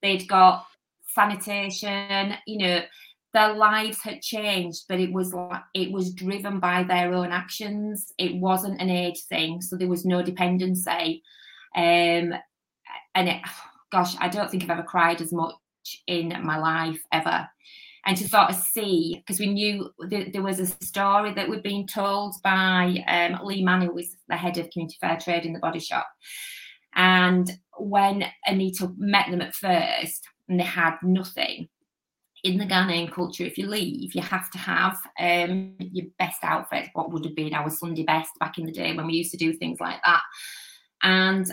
they'd 0.00 0.28
got 0.28 0.64
sanitation, 1.08 2.34
you 2.46 2.58
know, 2.58 2.82
their 3.34 3.54
lives 3.54 4.00
had 4.00 4.22
changed, 4.22 4.84
but 4.88 5.00
it 5.00 5.12
was 5.12 5.34
like 5.34 5.62
it 5.74 5.90
was 5.90 6.14
driven 6.14 6.60
by 6.60 6.84
their 6.84 7.12
own 7.14 7.32
actions. 7.32 8.12
It 8.16 8.36
wasn't 8.36 8.80
an 8.80 8.90
age 8.90 9.22
thing, 9.24 9.60
so 9.60 9.76
there 9.76 9.88
was 9.88 10.04
no 10.04 10.22
dependency. 10.22 11.22
Um, 11.74 12.34
and 13.14 13.28
it, 13.28 13.40
gosh, 13.90 14.14
I 14.20 14.28
don't 14.28 14.50
think 14.50 14.62
I've 14.64 14.70
ever 14.70 14.82
cried 14.82 15.20
as 15.20 15.32
much 15.32 15.54
in 16.06 16.28
my 16.44 16.58
life 16.58 17.02
ever. 17.10 17.48
And 18.04 18.16
to 18.16 18.28
sort 18.28 18.50
of 18.50 18.56
see, 18.56 19.16
because 19.18 19.38
we 19.38 19.46
knew 19.46 19.90
that 20.08 20.32
there 20.32 20.42
was 20.42 20.58
a 20.58 20.66
story 20.66 21.32
that 21.34 21.48
we'd 21.48 21.62
been 21.62 21.86
told 21.86 22.34
by 22.42 23.04
um, 23.06 23.38
Lee 23.44 23.64
Mann, 23.64 23.82
who 23.82 23.92
was 23.92 24.16
the 24.28 24.36
head 24.36 24.58
of 24.58 24.70
community 24.70 24.96
fair 25.00 25.16
trade 25.18 25.44
in 25.44 25.52
the 25.52 25.60
body 25.60 25.78
shop. 25.78 26.08
And 26.94 27.50
when 27.78 28.24
Anita 28.44 28.90
met 28.96 29.30
them 29.30 29.40
at 29.40 29.54
first, 29.54 30.26
and 30.48 30.58
they 30.58 30.64
had 30.64 30.96
nothing, 31.02 31.68
in 32.42 32.58
the 32.58 32.66
Ghanaian 32.66 33.10
culture, 33.10 33.44
if 33.44 33.56
you 33.56 33.68
leave, 33.68 34.14
you 34.14 34.22
have 34.22 34.50
to 34.50 34.58
have 34.58 34.98
um, 35.20 35.76
your 35.78 36.06
best 36.18 36.42
outfit, 36.42 36.88
what 36.94 37.12
would 37.12 37.24
have 37.24 37.36
been 37.36 37.54
our 37.54 37.70
Sunday 37.70 38.02
best 38.02 38.30
back 38.40 38.58
in 38.58 38.66
the 38.66 38.72
day 38.72 38.96
when 38.96 39.06
we 39.06 39.14
used 39.14 39.30
to 39.30 39.36
do 39.36 39.52
things 39.52 39.78
like 39.78 40.00
that. 40.04 40.22
And 41.04 41.46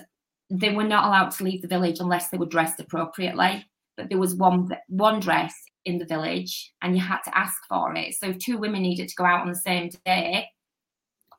they 0.50 0.74
were 0.74 0.84
not 0.84 1.06
allowed 1.06 1.29
to 1.29 1.44
leave 1.44 1.62
the 1.62 1.68
village 1.68 2.00
unless 2.00 2.29
they 2.29 2.39
were 2.39 2.48
dressed 2.48 2.79
appropriately. 2.79 3.65
But 3.98 4.10
there 4.10 4.18
was 4.18 4.34
one 4.34 4.75
one 4.88 5.20
dress 5.20 5.53
in 5.86 5.98
the 5.98 6.06
village, 6.06 6.74
and 6.82 6.96
you 6.96 7.02
had 7.02 7.22
to 7.26 7.38
ask 7.38 7.58
for 7.68 7.94
it. 7.96 8.16
So 8.16 8.28
if 8.28 8.40
two 8.40 8.58
women 8.58 8.82
needed 8.82 9.10
to 9.10 9.16
go 9.16 9.26
out 9.26 9.42
on 9.42 9.50
the 9.50 9.56
same 9.56 9.90
day, 10.06 10.48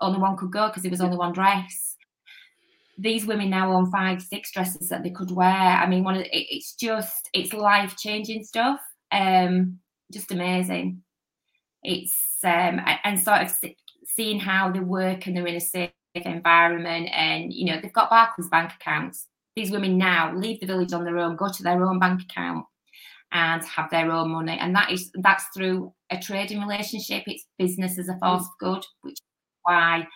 only 0.00 0.18
one 0.18 0.36
could 0.36 0.52
go 0.52 0.68
because 0.68 0.84
it 0.84 0.90
was 0.90 1.00
only 1.00 1.16
one 1.16 1.32
dress. 1.32 1.96
These 2.98 3.26
women 3.26 3.50
now 3.50 3.72
own 3.72 3.90
five, 3.90 4.20
six 4.22 4.52
dresses 4.52 4.88
that 4.88 5.02
they 5.02 5.10
could 5.10 5.30
wear. 5.30 5.46
I 5.48 5.86
mean, 5.86 6.04
one 6.04 6.16
of 6.16 6.24
the, 6.24 6.30
it's 6.32 6.74
just 6.74 7.30
it's 7.32 7.52
life 7.52 7.96
changing 7.96 8.44
stuff. 8.44 8.80
Um, 9.12 9.78
just 10.12 10.32
amazing. 10.32 11.02
It's 11.82 12.14
um, 12.44 12.80
and 13.04 13.18
sort 13.18 13.42
of 13.42 13.52
seeing 14.04 14.40
how 14.40 14.70
they 14.70 14.80
work 14.80 15.26
and 15.26 15.36
they're 15.36 15.46
in 15.46 15.56
a 15.56 15.60
safe 15.60 15.90
environment 16.14 17.08
and 17.12 17.52
you 17.52 17.66
know 17.66 17.80
they've 17.80 17.92
got 17.92 18.10
Barclays 18.10 18.48
bank 18.48 18.72
accounts. 18.80 19.26
These 19.56 19.70
women 19.70 19.98
now 19.98 20.34
leave 20.34 20.60
the 20.60 20.66
village 20.66 20.92
on 20.92 21.04
their 21.04 21.18
own, 21.18 21.36
go 21.36 21.50
to 21.50 21.62
their 21.62 21.84
own 21.84 21.98
bank 21.98 22.22
account 22.22 22.66
and 23.32 23.64
have 23.64 23.90
their 23.90 24.10
own 24.10 24.30
money. 24.30 24.56
And 24.58 24.74
that 24.74 24.90
is 24.90 25.10
that's 25.14 25.46
through 25.54 25.92
a 26.10 26.18
trading 26.18 26.60
relationship. 26.60 27.24
It's 27.26 27.46
business 27.58 27.98
as 27.98 28.08
a 28.08 28.18
force 28.18 28.42
of 28.42 28.58
good, 28.58 28.84
which 29.02 29.14
is 29.14 29.22
why 29.62 30.06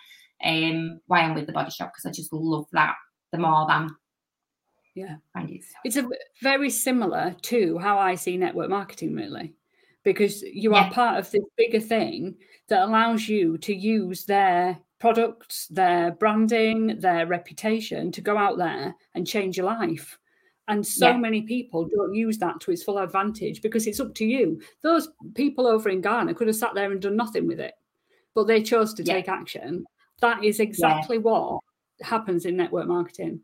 um 0.43 0.99
why 1.07 1.21
I'm 1.21 1.35
with 1.35 1.47
the 1.47 1.53
body 1.53 1.71
shop 1.71 1.91
because 1.93 2.05
I 2.05 2.11
just 2.11 2.33
love 2.33 2.65
that 2.73 2.95
the 3.31 3.37
more 3.37 3.65
than 3.67 3.89
yeah 4.95 5.15
it's 5.83 5.97
a 5.97 6.07
very 6.41 6.69
similar 6.69 7.35
to 7.41 7.77
how 7.79 7.97
i 7.99 8.15
see 8.15 8.37
network 8.37 8.69
marketing 8.69 9.13
really 9.13 9.53
because 10.05 10.41
you 10.43 10.71
yeah. 10.73 10.85
are 10.85 10.91
part 10.91 11.19
of 11.19 11.29
this 11.31 11.43
bigger 11.57 11.81
thing 11.81 12.35
that 12.69 12.83
allows 12.83 13.27
you 13.27 13.57
to 13.57 13.75
use 13.75 14.25
their 14.25 14.79
products, 14.99 15.67
their 15.67 16.11
branding, 16.11 16.99
their 16.99 17.27
reputation 17.27 18.11
to 18.13 18.21
go 18.21 18.37
out 18.37 18.57
there 18.57 18.95
and 19.13 19.27
change 19.27 19.57
your 19.57 19.65
life. 19.65 20.17
And 20.67 20.85
so 20.85 21.09
yeah. 21.09 21.17
many 21.17 21.43
people 21.43 21.87
don't 21.87 22.15
use 22.15 22.37
that 22.39 22.59
to 22.61 22.71
its 22.71 22.83
full 22.83 22.97
advantage 22.97 23.61
because 23.61 23.85
it's 23.85 23.99
up 23.99 24.15
to 24.15 24.25
you. 24.25 24.59
Those 24.81 25.09
people 25.35 25.67
over 25.67 25.89
in 25.89 26.01
Ghana 26.01 26.33
could 26.33 26.47
have 26.47 26.55
sat 26.55 26.73
there 26.73 26.91
and 26.91 27.01
done 27.01 27.15
nothing 27.15 27.47
with 27.47 27.59
it, 27.59 27.73
but 28.33 28.47
they 28.47 28.63
chose 28.63 28.93
to 28.95 29.03
yeah. 29.03 29.13
take 29.13 29.29
action. 29.29 29.85
That 30.21 30.43
is 30.43 30.59
exactly 30.59 31.17
yeah. 31.17 31.23
what 31.23 31.59
happens 32.01 32.45
in 32.45 32.57
network 32.57 32.87
marketing. 32.87 33.41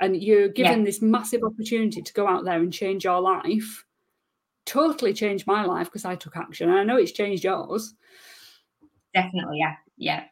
And 0.00 0.22
you're 0.22 0.48
given 0.48 0.84
this 0.84 1.02
massive 1.02 1.42
opportunity 1.42 2.02
to 2.02 2.12
go 2.12 2.28
out 2.28 2.44
there 2.44 2.60
and 2.60 2.72
change 2.72 3.04
your 3.04 3.20
life. 3.20 3.84
Totally 4.66 5.14
changed 5.14 5.46
my 5.46 5.64
life 5.64 5.86
because 5.86 6.04
I 6.04 6.14
took 6.14 6.36
action. 6.36 6.68
And 6.68 6.78
I 6.78 6.84
know 6.84 6.98
it's 6.98 7.12
changed 7.12 7.44
yours. 7.44 7.94
Definitely, 9.14 9.58
yeah. 9.58 9.74
Yeah 9.96 10.24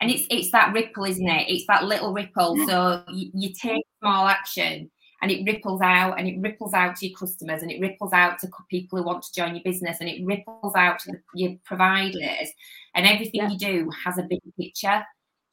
and 0.00 0.10
it's 0.10 0.26
it's 0.30 0.50
that 0.50 0.72
ripple 0.72 1.04
isn't 1.04 1.28
it 1.28 1.48
it's 1.48 1.66
that 1.66 1.84
little 1.84 2.12
ripple 2.12 2.56
so 2.66 3.02
you, 3.12 3.30
you, 3.34 3.52
take 3.52 3.84
small 4.00 4.26
action 4.26 4.90
and 5.24 5.32
it 5.32 5.42
ripples 5.50 5.80
out 5.80 6.18
and 6.18 6.28
it 6.28 6.38
ripples 6.38 6.74
out 6.74 6.96
to 6.96 7.08
your 7.08 7.18
customers 7.18 7.62
and 7.62 7.70
it 7.70 7.80
ripples 7.80 8.12
out 8.12 8.38
to 8.38 8.48
people 8.68 8.98
who 8.98 9.04
want 9.04 9.22
to 9.22 9.32
join 9.32 9.54
your 9.54 9.64
business 9.64 9.96
and 10.00 10.08
it 10.08 10.22
ripples 10.22 10.74
out 10.76 10.98
to 10.98 11.12
your 11.34 11.54
providers 11.64 12.50
and 12.94 13.06
everything 13.06 13.40
yeah. 13.40 13.48
you 13.48 13.56
do 13.56 13.90
has 14.04 14.18
a 14.18 14.22
big 14.22 14.40
picture 14.60 15.02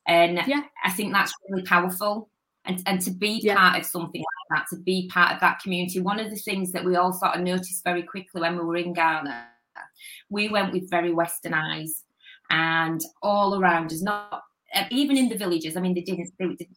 and 0.08 0.42
yeah. 0.46 0.64
i 0.84 0.92
think 0.92 1.14
that's 1.14 1.34
really 1.50 1.64
powerful 1.64 2.30
and, 2.66 2.84
and 2.86 3.00
to 3.00 3.12
be 3.12 3.40
yeah. 3.42 3.56
part 3.56 3.80
of 3.80 3.86
something 3.86 4.22
like 4.22 4.60
that 4.60 4.68
to 4.70 4.82
be 4.82 5.08
part 5.08 5.34
of 5.34 5.40
that 5.40 5.60
community 5.62 6.02
one 6.02 6.20
of 6.20 6.30
the 6.30 6.36
things 6.36 6.74
that 6.74 6.84
we 6.84 6.98
all 6.98 7.14
sort 7.14 7.34
of 7.34 7.42
noticed 7.42 7.84
very 7.86 8.04
quickly 8.04 8.42
when 8.42 8.58
we 8.58 8.64
were 8.66 8.76
in 8.76 8.92
ghana 8.92 9.48
we 10.30 10.50
went 10.50 10.74
with 10.74 10.90
very 10.90 11.14
western 11.14 11.54
eyes 11.54 12.04
and 12.52 13.02
all 13.22 13.60
around 13.60 13.92
us, 13.92 14.02
not 14.02 14.44
uh, 14.76 14.84
even 14.92 15.18
in 15.18 15.30
the 15.30 15.38
villages. 15.38 15.76
I 15.76 15.80
mean, 15.80 15.94
they 15.96 16.02
didn't. 16.02 16.30
They, 16.38 16.68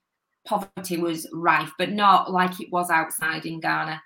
poverty 0.46 0.96
was 0.96 1.28
rife, 1.32 1.72
but 1.78 1.90
not 1.90 2.30
like 2.30 2.60
it 2.60 2.72
was 2.72 2.90
outside 2.90 3.46
in 3.46 3.60
Ghana. 3.60 4.00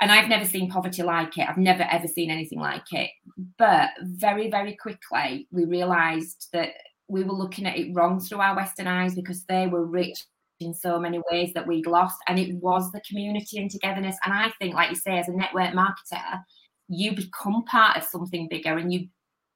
And 0.00 0.12
I've 0.12 0.28
never 0.28 0.44
seen 0.44 0.70
poverty 0.70 1.02
like 1.02 1.38
it. 1.38 1.48
I've 1.48 1.56
never 1.56 1.84
ever 1.84 2.06
seen 2.06 2.30
anything 2.30 2.60
like 2.60 2.92
it. 2.92 3.10
But 3.58 3.90
very, 4.02 4.50
very 4.50 4.76
quickly, 4.76 5.48
we 5.50 5.64
realised 5.64 6.48
that 6.52 6.70
we 7.08 7.24
were 7.24 7.32
looking 7.32 7.66
at 7.66 7.78
it 7.78 7.94
wrong 7.94 8.20
through 8.20 8.40
our 8.40 8.54
Western 8.54 8.86
eyes 8.86 9.14
because 9.14 9.44
they 9.44 9.66
were 9.66 9.86
rich 9.86 10.24
in 10.60 10.74
so 10.74 10.98
many 10.98 11.20
ways 11.30 11.52
that 11.54 11.66
we'd 11.66 11.86
lost. 11.86 12.18
And 12.28 12.38
it 12.38 12.54
was 12.56 12.90
the 12.92 13.00
community 13.08 13.58
and 13.58 13.70
togetherness. 13.70 14.16
And 14.24 14.34
I 14.34 14.50
think, 14.58 14.74
like 14.74 14.90
you 14.90 14.96
say, 14.96 15.18
as 15.18 15.28
a 15.28 15.32
network 15.32 15.72
marketer, 15.72 16.42
you 16.88 17.14
become 17.14 17.64
part 17.64 17.96
of 17.96 18.04
something 18.04 18.48
bigger 18.48 18.76
and 18.76 18.92
you 18.92 19.08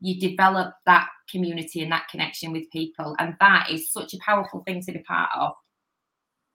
you 0.03 0.19
develop 0.19 0.73
that 0.87 1.09
community 1.31 1.83
and 1.83 1.93
that 1.93 2.09
connection 2.09 2.53
with 2.53 2.71
people 2.73 3.15
and 3.19 3.37
that 3.39 3.69
is 3.71 3.93
such 3.93 4.15
a 4.15 4.19
powerful 4.25 4.63
thing 4.67 4.81
to 4.81 4.93
be 4.93 4.99
part 5.01 5.29
of 5.39 5.53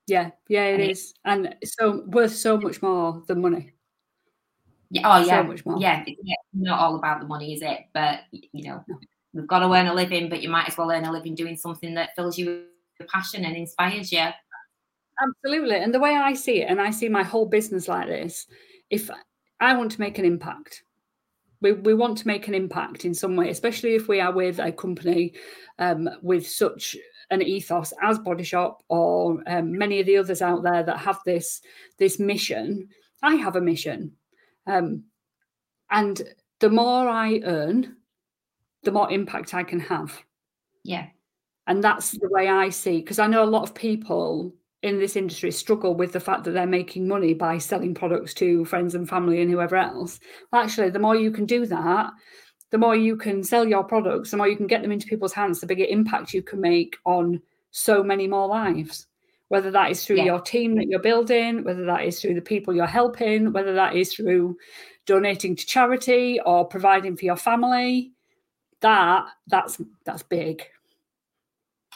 yeah 0.07 0.31
yeah 0.47 0.65
it 0.65 0.79
and 0.81 0.91
is. 0.91 1.13
And 1.25 1.55
so 1.63 2.03
worth 2.07 2.35
so 2.35 2.57
much 2.57 2.81
more 2.81 3.24
than 3.27 3.41
money. 3.41 3.74
Yeah 4.89 5.01
oh 5.05 5.25
yeah. 5.25 5.41
so 5.41 5.47
much 5.47 5.65
more. 5.65 5.79
Yeah 5.79 6.03
it's 6.05 6.21
not 6.53 6.79
all 6.79 6.95
about 6.95 7.19
the 7.21 7.27
money 7.27 7.53
is 7.53 7.62
it? 7.62 7.81
But 7.93 8.21
you 8.31 8.69
know 8.69 8.83
we've 9.33 9.47
got 9.47 9.59
to 9.59 9.74
earn 9.74 9.88
a 9.88 9.93
living 9.93 10.29
but 10.29 10.41
you 10.41 10.50
might 10.50 10.67
as 10.67 10.77
well 10.77 10.91
earn 10.91 11.05
a 11.05 11.12
living 11.12 11.35
doing 11.35 11.57
something 11.57 11.93
that 11.95 12.15
fills 12.15 12.38
you 12.38 12.65
with 13.00 13.07
passion 13.09 13.45
and 13.45 13.55
inspires 13.55 14.12
you. 14.12 14.27
Absolutely. 15.21 15.77
And 15.77 15.93
the 15.93 16.00
way 16.00 16.15
i 16.15 16.33
see 16.33 16.62
it 16.62 16.69
and 16.69 16.81
i 16.81 16.91
see 16.91 17.07
my 17.07 17.24
whole 17.24 17.45
business 17.45 17.88
like 17.88 18.07
this 18.07 18.47
if 18.89 19.09
i 19.62 19.75
want 19.75 19.91
to 19.91 20.01
make 20.01 20.19
an 20.19 20.25
impact 20.25 20.83
we, 21.62 21.71
we 21.74 21.93
want 21.93 22.17
to 22.19 22.27
make 22.27 22.47
an 22.47 22.53
impact 22.53 23.05
in 23.05 23.13
some 23.13 23.35
way, 23.35 23.50
especially 23.50 23.95
if 23.95 24.07
we 24.07 24.19
are 24.19 24.31
with 24.31 24.59
a 24.59 24.71
company 24.71 25.33
um, 25.79 26.09
with 26.21 26.47
such 26.47 26.95
an 27.32 27.41
ethos 27.41 27.94
as 28.01 28.20
Body 28.20 28.44
Shop 28.44 28.84
or 28.89 29.41
um, 29.48 29.77
many 29.77 30.00
of 30.00 30.05
the 30.05 30.17
others 30.17 30.41
out 30.41 30.63
there 30.63 30.84
that 30.84 31.00
have 31.00 31.20
this 31.25 31.62
this 31.98 32.20
mission. 32.20 32.89
I 33.22 33.36
have 33.36 33.55
a 33.55 33.62
mission, 33.62 34.12
um, 34.67 35.03
and 35.89 36.22
the 36.60 36.70
more 36.70 37.08
I 37.08 37.41
earn, 37.44 37.98
the 38.84 38.91
more 38.91 39.12
impact 39.12 39.53
I 39.53 39.63
can 39.63 39.79
have. 39.79 40.17
Yeah, 40.84 41.08
and 41.67 41.84
that's 41.84 42.12
the 42.12 42.29
way 42.29 42.48
I 42.48 42.70
see. 42.70 43.00
Because 43.00 43.20
I 43.20 43.27
know 43.27 43.44
a 43.44 43.46
lot 43.46 43.63
of 43.63 43.74
people 43.74 44.53
in 44.86 45.00
this 45.00 45.15
industry 45.15 45.50
struggle 45.51 45.96
with 45.96 46.12
the 46.12 46.20
fact 46.20 46.44
that 46.44 46.51
they're 46.51 46.67
making 46.67 47.08
money 47.08 47.34
by 47.34 47.58
selling 47.58 47.96
products 47.96 48.36
to 48.36 48.63
friends 48.65 48.94
and 48.94 49.10
family 49.10 49.41
and 49.41 49.50
whoever 49.50 49.75
else. 49.75 50.20
Well, 50.51 50.62
actually, 50.62 50.91
the 50.91 51.00
more 51.00 51.15
you 51.15 51.32
can 51.32 51.48
do 51.48 51.65
that, 51.65 52.12
the 52.72 52.77
more 52.77 52.95
you 52.95 53.15
can 53.15 53.43
sell 53.43 53.67
your 53.67 53.84
products, 53.84 54.31
the 54.31 54.38
more 54.38 54.48
you 54.48 54.57
can 54.57 54.67
get 54.67 54.81
them 54.81 54.91
into 54.91 55.07
people's 55.07 55.34
hands, 55.34 55.60
the 55.60 55.67
bigger 55.67 55.86
impact 55.86 56.34
you 56.34 56.41
can 56.41 56.60
make 56.60 56.98
on 57.05 57.41
so 57.72 58.03
many 58.03 58.27
more 58.27 58.48
lives. 58.48 59.07
whether 59.50 59.72
that 59.72 59.91
is 59.91 60.05
through 60.05 60.17
yeah. 60.17 60.25
your 60.25 60.41
team 60.41 60.75
that 60.75 60.88
you're 60.88 61.00
building, 61.00 61.63
whether 61.63 61.86
that 61.86 62.03
is 62.03 62.19
through 62.19 62.34
the 62.34 62.41
people 62.41 62.74
you're 62.74 62.86
helping, 62.88 63.53
whether 63.53 63.74
that 63.74 63.95
is 63.95 64.13
through 64.13 64.57
donating 65.05 65.55
to 65.55 65.65
charity 65.65 66.39
or 66.45 66.65
providing 66.65 67.15
for 67.15 67.25
your 67.25 67.36
family. 67.36 68.12
That 68.81 69.25
that's 69.48 69.79
that's 70.05 70.24
big. 70.24 70.63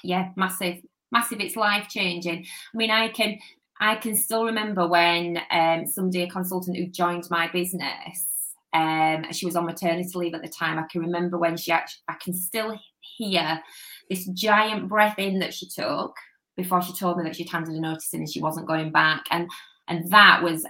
Yeah, 0.04 0.30
massive, 0.36 0.82
massive. 1.12 1.40
It's 1.40 1.56
life 1.56 1.88
changing. 1.90 2.46
I 2.74 2.78
mean, 2.78 2.92
I 2.92 3.10
can 3.10 3.40
I 3.80 3.96
can 3.96 4.16
still 4.16 4.46
remember 4.46 4.88
when 4.88 5.42
um, 5.52 5.86
somebody, 5.88 6.24
a 6.24 6.30
consultant 6.30 6.78
who 6.78 6.86
joined 6.86 7.30
my 7.30 7.50
business, 7.52 8.26
um, 8.74 9.32
she 9.32 9.46
was 9.46 9.56
on 9.56 9.66
maternity 9.66 10.10
leave 10.16 10.34
at 10.34 10.42
the 10.42 10.50
time. 10.50 10.80
I 10.80 10.84
can 10.92 11.02
remember 11.02 11.38
when 11.38 11.58
she 11.58 11.72
actually, 11.72 12.02
I 12.08 12.16
can 12.24 12.34
still 12.34 12.78
hear 13.18 13.62
this 14.10 14.26
giant 14.28 14.88
breath 14.88 15.18
in 15.18 15.40
that 15.40 15.54
she 15.54 15.68
took 15.68 16.16
before 16.56 16.82
she 16.82 16.94
told 16.94 17.18
me 17.18 17.24
that 17.24 17.36
she'd 17.36 17.50
handed 17.50 17.76
a 17.76 17.80
notice 17.80 18.14
in 18.14 18.22
and 18.22 18.30
she 18.30 18.42
wasn't 18.42 18.68
going 18.68 18.92
back. 18.92 19.24
And 19.32 19.50
and 19.88 20.10
that 20.12 20.44
was 20.44 20.66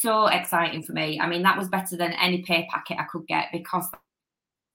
so 0.00 0.26
exciting 0.26 0.82
for 0.82 0.92
me. 0.92 1.20
I 1.20 1.28
mean, 1.28 1.42
that 1.42 1.58
was 1.58 1.68
better 1.68 1.96
than 1.96 2.12
any 2.12 2.42
pay 2.42 2.66
packet 2.70 2.98
I 2.98 3.04
could 3.04 3.26
get 3.26 3.48
because 3.52 3.84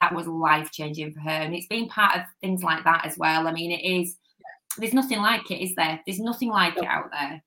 that 0.01 0.13
was 0.13 0.27
life 0.27 0.71
changing 0.71 1.13
for 1.13 1.21
her. 1.21 1.29
And 1.29 1.55
it's 1.55 1.67
been 1.67 1.88
part 1.88 2.15
of 2.15 2.24
things 2.41 2.62
like 2.62 2.83
that 2.83 3.05
as 3.05 3.17
well. 3.17 3.47
I 3.47 3.51
mean, 3.51 3.71
it 3.71 3.83
is, 3.83 4.17
there's 4.77 4.93
nothing 4.93 5.19
like 5.19 5.50
it, 5.50 5.63
is 5.63 5.74
there? 5.75 6.00
There's 6.05 6.19
nothing 6.19 6.50
like 6.50 6.77
it 6.77 6.85
out 6.85 7.09
there. 7.12 7.41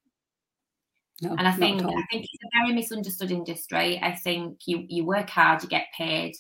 No, 1.20 1.34
and 1.36 1.48
I 1.48 1.52
think 1.52 1.82
I 1.82 2.02
think 2.12 2.26
it's 2.32 2.44
a 2.44 2.60
very 2.60 2.72
misunderstood 2.72 3.32
industry. 3.32 3.98
I 4.00 4.14
think 4.14 4.60
you 4.66 4.84
you 4.88 5.04
work 5.04 5.28
hard, 5.28 5.62
you 5.62 5.68
get 5.68 5.86
paid 5.96 6.36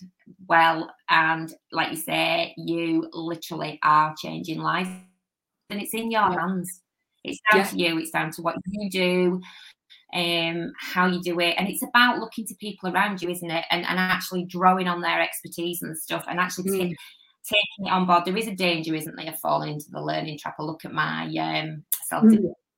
well, 0.46 0.88
and 1.08 1.52
like 1.72 1.90
you 1.90 1.96
say, 1.96 2.54
you 2.56 3.08
literally 3.12 3.80
are 3.82 4.14
changing 4.16 4.60
lives, 4.60 4.90
and 5.70 5.82
it's 5.82 5.94
in 5.94 6.12
your 6.12 6.30
yeah. 6.30 6.40
hands. 6.40 6.82
It's 7.24 7.40
down 7.50 7.62
yeah. 7.62 7.66
to 7.66 7.78
you. 7.78 7.98
It's 7.98 8.12
down 8.12 8.30
to 8.32 8.42
what 8.42 8.54
you 8.66 8.88
do, 8.88 9.40
um, 10.14 10.72
how 10.80 11.06
you 11.06 11.20
do 11.22 11.40
it, 11.40 11.56
and 11.58 11.68
it's 11.68 11.82
about 11.82 12.20
looking 12.20 12.46
to 12.46 12.54
people 12.54 12.88
around 12.88 13.20
you, 13.20 13.30
isn't 13.30 13.50
it? 13.50 13.64
And 13.72 13.84
and 13.84 13.98
actually 13.98 14.44
drawing 14.44 14.86
on 14.86 15.00
their 15.00 15.20
expertise 15.20 15.82
and 15.82 15.98
stuff, 15.98 16.24
and 16.28 16.38
actually 16.38 16.70
mm. 16.70 16.90
t- 16.90 16.96
taking 17.44 17.86
it 17.86 17.90
on 17.90 18.06
board. 18.06 18.24
There 18.24 18.36
is 18.36 18.46
a 18.46 18.54
danger, 18.54 18.94
isn't 18.94 19.16
there, 19.16 19.32
of 19.32 19.40
falling 19.40 19.72
into 19.72 19.90
the 19.90 20.00
learning 20.00 20.38
trap. 20.38 20.54
I 20.60 20.62
look 20.62 20.84
at 20.84 20.92
my 20.92 21.24
um, 21.36 21.82
self 22.06 22.22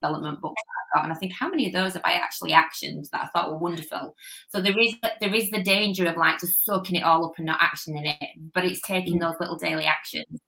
development 0.00 0.40
books 0.40 0.62
got, 0.94 1.04
and 1.04 1.12
I 1.12 1.16
think 1.16 1.32
how 1.32 1.48
many 1.48 1.66
of 1.66 1.72
those 1.72 1.94
have 1.94 2.02
I 2.04 2.12
actually 2.14 2.52
actioned 2.52 3.08
that 3.10 3.22
I 3.22 3.26
thought 3.28 3.50
were 3.50 3.58
wonderful. 3.58 4.14
So 4.48 4.60
there 4.60 4.78
is 4.78 4.94
there 5.20 5.34
is 5.34 5.50
the 5.50 5.62
danger 5.62 6.06
of 6.06 6.16
like 6.16 6.40
just 6.40 6.64
soaking 6.64 6.96
it 6.96 7.04
all 7.04 7.24
up 7.24 7.34
and 7.36 7.46
not 7.46 7.60
actioning 7.60 8.06
it, 8.06 8.30
but 8.54 8.64
it's 8.64 8.80
taking 8.80 9.18
mm. 9.18 9.20
those 9.20 9.36
little 9.40 9.56
daily 9.56 9.84
actions 9.84 10.40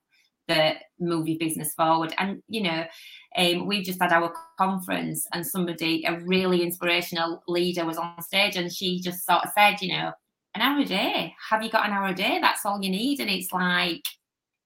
that 0.49 0.77
move 0.99 1.29
your 1.29 1.39
business 1.39 1.73
forward. 1.75 2.15
And 2.19 2.43
you 2.49 2.63
know, 2.63 2.85
um, 3.37 3.67
we've 3.67 3.85
just 3.85 4.03
had 4.03 4.13
our 4.13 4.33
conference, 4.59 5.27
and 5.33 5.47
somebody, 5.47 6.05
a 6.07 6.19
really 6.21 6.63
inspirational 6.63 7.43
leader, 7.49 7.85
was 7.85 7.99
on 7.99 8.21
stage, 8.23 8.57
and 8.57 8.73
she 8.73 9.01
just 9.01 9.25
sort 9.25 9.45
of 9.45 9.51
said, 9.57 9.81
you 9.81 9.97
know, 9.97 10.13
an 10.55 10.63
hour 10.63 10.81
a 10.81 10.85
day. 10.85 11.35
Have 11.51 11.63
you 11.63 11.71
got 11.71 11.87
an 11.87 11.93
hour 11.93 12.09
a 12.09 12.15
day? 12.15 12.39
That's 12.41 12.67
all 12.67 12.83
you 12.83 12.91
need. 12.91 13.21
And 13.21 13.31
it's 13.31 13.53
like, 13.53 14.03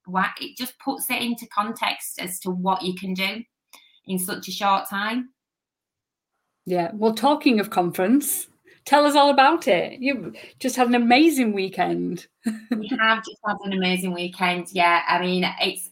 what? 0.07 0.31
It 0.41 0.57
just 0.57 0.79
puts 0.79 1.11
it 1.11 1.23
into 1.23 1.47
context 1.49 2.21
as 2.21 2.41
to 2.41 2.51
what 2.51 2.83
you 2.83 2.95
can 2.95 3.15
do 3.15 3.43
in 4.07 4.19
such 4.19 4.49
a 4.49 4.53
short 4.53 4.89
time. 4.89 5.31
Yeah. 6.65 6.91
Well, 6.95 7.15
talking 7.15 7.61
of 7.61 7.71
conference, 7.71 8.49
tell 8.85 9.07
us 9.07 9.15
all 9.15 9.31
about 9.31 9.69
it. 9.69 10.01
You 10.01 10.35
just 10.59 10.77
had 10.77 10.89
an 10.89 10.95
amazing 10.95 11.53
weekend. 11.53 12.27
we 12.71 12.89
have 13.01 13.25
just 13.25 13.39
had 13.47 13.57
an 13.65 13.73
amazing 13.73 14.13
weekend. 14.13 14.69
Yeah. 14.73 15.03
I 15.09 15.21
mean, 15.21 15.45
it's 15.61 15.89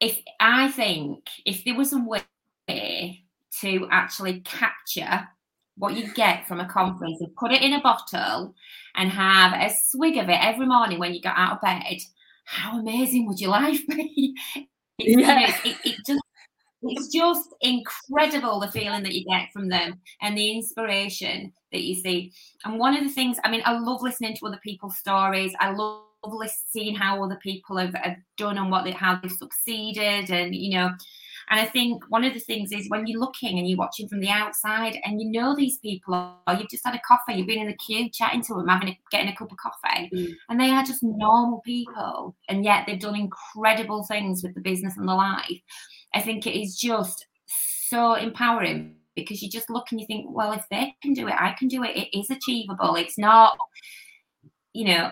if 0.00 0.20
I 0.40 0.68
think 0.68 1.28
if 1.44 1.64
there 1.64 1.76
was 1.76 1.92
a 1.92 1.98
way 1.98 3.24
to 3.60 3.88
actually 3.90 4.40
capture 4.40 5.28
what 5.76 5.94
you 5.94 6.12
get 6.14 6.46
from 6.46 6.60
a 6.60 6.68
conference 6.68 7.20
and 7.20 7.34
put 7.36 7.52
it 7.52 7.62
in 7.62 7.72
a 7.72 7.80
bottle 7.80 8.54
and 8.94 9.10
have 9.10 9.52
a 9.52 9.74
swig 9.88 10.16
of 10.16 10.28
it 10.28 10.38
every 10.40 10.66
morning 10.66 10.98
when 10.98 11.14
you 11.14 11.20
get 11.20 11.34
out 11.36 11.52
of 11.52 11.60
bed, 11.60 11.98
how 12.44 12.78
amazing 12.78 13.26
would 13.26 13.40
your 13.40 13.50
life 13.60 13.86
be? 13.86 14.34
It's, 15.00 15.20
yeah. 15.20 15.40
You 15.40 15.46
know, 15.46 15.54
it, 15.64 15.76
it 15.84 15.96
just 16.06 16.22
it's 16.82 17.08
just 17.08 17.54
incredible 17.60 18.60
the 18.60 18.68
feeling 18.68 19.02
that 19.02 19.14
you 19.14 19.24
get 19.26 19.52
from 19.52 19.68
them 19.68 20.00
and 20.22 20.36
the 20.36 20.50
inspiration 20.50 21.52
that 21.72 21.82
you 21.82 21.94
see. 21.94 22.32
And 22.64 22.78
one 22.78 22.96
of 22.96 23.02
the 23.04 23.10
things, 23.10 23.38
I 23.44 23.50
mean, 23.50 23.62
I 23.66 23.78
love 23.78 24.02
listening 24.02 24.34
to 24.36 24.46
other 24.46 24.60
people's 24.62 24.96
stories. 24.96 25.52
I 25.60 25.72
love 25.72 26.04
seeing 26.70 26.94
how 26.94 27.22
other 27.22 27.38
people 27.42 27.76
have, 27.76 27.94
have 27.94 28.16
done 28.36 28.58
and 28.58 28.70
what 28.70 28.84
they 28.84 28.92
how 28.92 29.20
they've 29.20 29.30
succeeded, 29.30 30.30
and 30.30 30.54
you 30.54 30.76
know. 30.76 30.90
And 31.50 31.58
I 31.58 31.64
think 31.64 32.04
one 32.08 32.24
of 32.24 32.32
the 32.32 32.40
things 32.40 32.70
is 32.70 32.88
when 32.88 33.06
you're 33.06 33.20
looking 33.20 33.58
and 33.58 33.68
you're 33.68 33.78
watching 33.78 34.08
from 34.08 34.20
the 34.20 34.28
outside 34.28 34.98
and 35.04 35.20
you 35.20 35.30
know 35.30 35.56
these 35.56 35.78
people, 35.78 36.14
or 36.46 36.54
you've 36.54 36.70
just 36.70 36.84
had 36.84 36.94
a 36.94 37.00
coffee, 37.00 37.34
you've 37.34 37.48
been 37.48 37.60
in 37.60 37.66
the 37.66 37.76
queue 37.76 38.08
chatting 38.08 38.42
to 38.42 38.54
them, 38.54 38.68
having 38.68 38.90
a, 38.90 38.98
getting 39.10 39.28
a 39.28 39.36
cup 39.36 39.50
of 39.50 39.58
coffee, 39.58 40.10
mm. 40.14 40.32
and 40.48 40.60
they 40.60 40.70
are 40.70 40.84
just 40.84 41.02
normal 41.02 41.60
people, 41.60 42.36
and 42.48 42.64
yet 42.64 42.84
they've 42.86 43.00
done 43.00 43.16
incredible 43.16 44.04
things 44.04 44.42
with 44.42 44.54
the 44.54 44.60
business 44.60 44.96
and 44.96 45.08
the 45.08 45.14
life. 45.14 45.60
I 46.14 46.20
think 46.20 46.46
it 46.46 46.58
is 46.58 46.76
just 46.78 47.26
so 47.88 48.14
empowering 48.14 48.96
because 49.16 49.42
you 49.42 49.50
just 49.50 49.70
look 49.70 49.88
and 49.90 50.00
you 50.00 50.06
think, 50.06 50.26
well, 50.30 50.52
if 50.52 50.64
they 50.70 50.94
can 51.02 51.12
do 51.12 51.26
it, 51.26 51.34
I 51.36 51.54
can 51.58 51.66
do 51.66 51.82
it. 51.82 51.96
It 51.96 52.16
is 52.16 52.30
achievable. 52.30 52.94
It's 52.94 53.18
not, 53.18 53.58
you 54.72 54.86
know, 54.86 55.10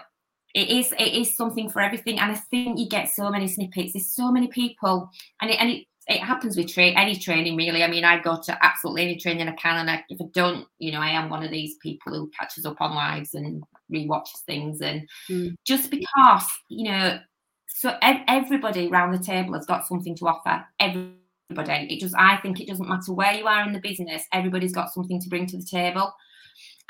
it 0.54 0.68
is 0.68 0.92
it 0.92 1.12
is 1.12 1.36
something 1.36 1.68
for 1.68 1.80
everything. 1.80 2.18
And 2.18 2.32
I 2.32 2.36
think 2.36 2.78
you 2.78 2.88
get 2.88 3.08
so 3.08 3.30
many 3.30 3.48
snippets. 3.48 3.92
There's 3.92 4.08
so 4.08 4.32
many 4.32 4.48
people, 4.48 5.10
and 5.40 5.50
it 5.50 5.60
and 5.60 5.70
it 5.70 5.87
it 6.08 6.22
happens 6.22 6.56
with 6.56 6.72
tra- 6.72 6.84
any 6.84 7.16
training 7.16 7.54
really. 7.56 7.84
I 7.84 7.86
mean, 7.86 8.04
I 8.04 8.20
go 8.20 8.40
to 8.42 8.64
absolutely 8.64 9.02
any 9.02 9.16
training 9.16 9.46
I 9.46 9.52
can, 9.52 9.76
and 9.76 9.90
I, 9.90 10.04
if 10.08 10.20
I 10.20 10.24
don't, 10.32 10.66
you 10.78 10.90
know, 10.90 11.00
I 11.00 11.10
am 11.10 11.28
one 11.28 11.44
of 11.44 11.50
these 11.50 11.76
people 11.82 12.14
who 12.14 12.30
catches 12.38 12.64
up 12.64 12.80
on 12.80 12.94
lives 12.94 13.34
and 13.34 13.62
rewatches 13.92 14.40
things, 14.46 14.80
and 14.80 15.06
mm. 15.30 15.54
just 15.64 15.90
because 15.90 16.46
you 16.68 16.90
know 16.90 17.18
so 17.66 17.96
everybody 18.02 18.88
around 18.88 19.12
the 19.12 19.22
table 19.22 19.54
has 19.54 19.66
got 19.66 19.86
something 19.86 20.16
to 20.16 20.26
offer. 20.26 20.64
Everybody. 20.80 21.86
It 21.90 22.00
just 22.00 22.14
I 22.18 22.38
think 22.38 22.60
it 22.60 22.68
doesn't 22.68 22.88
matter 22.88 23.12
where 23.12 23.34
you 23.34 23.46
are 23.46 23.66
in 23.66 23.72
the 23.72 23.80
business, 23.80 24.24
everybody's 24.32 24.74
got 24.74 24.92
something 24.92 25.20
to 25.20 25.28
bring 25.28 25.46
to 25.46 25.58
the 25.58 25.64
table. 25.64 26.12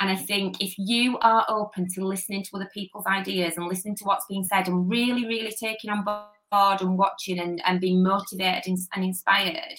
And 0.01 0.09
I 0.09 0.17
think 0.17 0.63
if 0.63 0.75
you 0.79 1.19
are 1.19 1.45
open 1.49 1.89
to 1.95 2.07
listening 2.07 2.45
to 2.45 2.51
other 2.55 2.71
people's 2.73 3.07
ideas 3.07 3.57
and 3.57 3.67
listening 3.67 3.97
to 3.97 4.05
what's 4.05 4.27
being 4.27 4.45
said 4.45 4.69
and 4.69 4.89
really, 4.89 5.27
really 5.27 5.53
taking 5.59 5.91
on 5.91 6.05
board 6.05 6.38
and 6.53 6.99
watching 6.99 7.39
and, 7.39 7.61
and 7.65 7.81
being 7.81 8.03
motivated 8.03 8.73
and 8.95 9.05
inspired, 9.05 9.79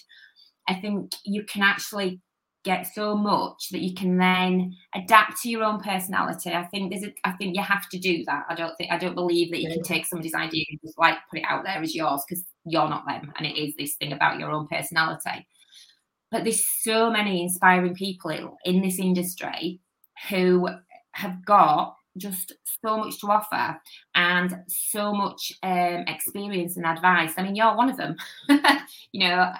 I 0.67 0.75
think 0.75 1.11
you 1.25 1.43
can 1.43 1.63
actually 1.63 2.21
get 2.65 2.87
so 2.93 3.15
much 3.15 3.69
that 3.71 3.81
you 3.81 3.93
can 3.95 4.17
then 4.17 4.75
adapt 4.93 5.41
to 5.41 5.49
your 5.49 5.63
own 5.63 5.79
personality. 5.79 6.51
I 6.51 6.65
think 6.65 6.91
there's 6.91 7.03
a, 7.03 7.13
I 7.23 7.31
think 7.31 7.55
you 7.55 7.63
have 7.63 7.87
to 7.89 7.99
do 7.99 8.23
that. 8.25 8.43
I 8.49 8.55
don't 8.55 8.75
think 8.77 8.91
I 8.91 8.97
don't 8.97 9.15
believe 9.15 9.51
that 9.51 9.61
you 9.61 9.69
can 9.69 9.81
take 9.81 10.05
somebody's 10.05 10.33
idea 10.35 10.65
and 10.69 10.79
just 10.83 10.97
like 10.99 11.15
put 11.29 11.39
it 11.39 11.45
out 11.47 11.63
there 11.63 11.81
as 11.81 11.95
yours 11.95 12.23
because 12.27 12.43
you're 12.65 12.89
not 12.89 13.07
them. 13.07 13.31
And 13.37 13.47
it 13.47 13.57
is 13.57 13.75
this 13.77 13.95
thing 13.95 14.11
about 14.11 14.39
your 14.39 14.51
own 14.51 14.67
personality. 14.67 15.47
But 16.31 16.43
there's 16.43 16.63
so 16.81 17.09
many 17.09 17.41
inspiring 17.41 17.95
people 17.95 18.57
in 18.65 18.81
this 18.81 18.99
industry 18.99 19.79
who 20.29 20.69
have 21.13 21.43
got 21.45 21.95
just 22.17 22.53
so 22.83 22.97
much 22.97 23.19
to 23.19 23.27
offer 23.27 23.79
and 24.15 24.55
so 24.67 25.13
much 25.13 25.53
um, 25.63 26.03
experience 26.07 26.77
and 26.77 26.85
advice. 26.85 27.33
I 27.37 27.43
mean, 27.43 27.55
you're 27.55 27.75
one 27.75 27.89
of 27.89 27.97
them. 27.97 28.15
you 29.11 29.27
know, 29.27 29.51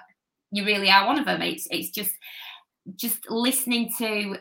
you 0.52 0.66
really 0.66 0.90
are 0.90 1.06
one 1.06 1.20
of 1.20 1.26
them. 1.26 1.42
It's 1.42 1.68
it's 1.70 1.90
just 1.90 2.14
just 2.96 3.30
listening 3.30 3.92
to 3.98 4.38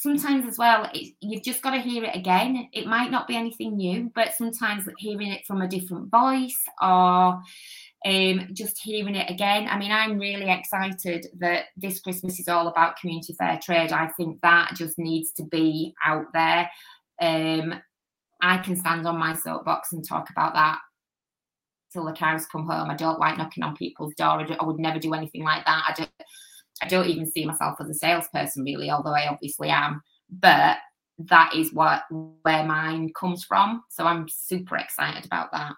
sometimes 0.00 0.46
as 0.46 0.56
well 0.56 0.88
it, 0.94 1.14
you've 1.20 1.42
just 1.42 1.60
got 1.60 1.72
to 1.72 1.80
hear 1.80 2.04
it 2.04 2.16
again 2.16 2.68
it 2.72 2.86
might 2.86 3.10
not 3.10 3.28
be 3.28 3.36
anything 3.36 3.76
new 3.76 4.10
but 4.14 4.32
sometimes 4.32 4.88
hearing 4.98 5.30
it 5.30 5.44
from 5.46 5.60
a 5.60 5.68
different 5.68 6.10
voice 6.10 6.58
or 6.80 7.40
um, 8.06 8.48
just 8.54 8.78
hearing 8.82 9.14
it 9.14 9.30
again 9.30 9.68
i 9.68 9.78
mean 9.78 9.92
i'm 9.92 10.18
really 10.18 10.50
excited 10.50 11.26
that 11.38 11.66
this 11.76 12.00
christmas 12.00 12.40
is 12.40 12.48
all 12.48 12.68
about 12.68 12.96
community 12.96 13.34
fair 13.34 13.60
trade 13.62 13.92
i 13.92 14.08
think 14.16 14.40
that 14.40 14.72
just 14.74 14.98
needs 14.98 15.32
to 15.32 15.42
be 15.44 15.94
out 16.04 16.26
there 16.32 16.70
um, 17.20 17.74
i 18.40 18.58
can 18.58 18.76
stand 18.76 19.06
on 19.06 19.18
my 19.18 19.34
soapbox 19.34 19.92
and 19.92 20.06
talk 20.06 20.30
about 20.30 20.54
that 20.54 20.78
till 21.92 22.04
the 22.04 22.12
cows 22.12 22.46
come 22.46 22.66
home 22.66 22.90
i 22.90 22.96
don't 22.96 23.18
like 23.18 23.36
knocking 23.36 23.62
on 23.62 23.76
people's 23.76 24.14
door 24.14 24.40
I, 24.40 24.56
I 24.60 24.64
would 24.64 24.78
never 24.78 24.98
do 24.98 25.14
anything 25.14 25.42
like 25.44 25.64
that 25.64 25.84
i 25.88 25.94
don't 25.96 26.10
I 26.82 26.88
don't 26.88 27.08
even 27.08 27.30
see 27.30 27.44
myself 27.44 27.76
as 27.80 27.88
a 27.88 27.94
salesperson 27.94 28.64
really, 28.64 28.90
although 28.90 29.14
I 29.14 29.28
obviously 29.28 29.68
am. 29.68 30.02
But 30.30 30.78
that 31.18 31.54
is 31.54 31.72
what 31.72 32.02
where 32.10 32.64
mine 32.64 33.12
comes 33.18 33.44
from. 33.44 33.82
So 33.90 34.04
I'm 34.04 34.26
super 34.28 34.76
excited 34.76 35.26
about 35.26 35.52
that. 35.52 35.74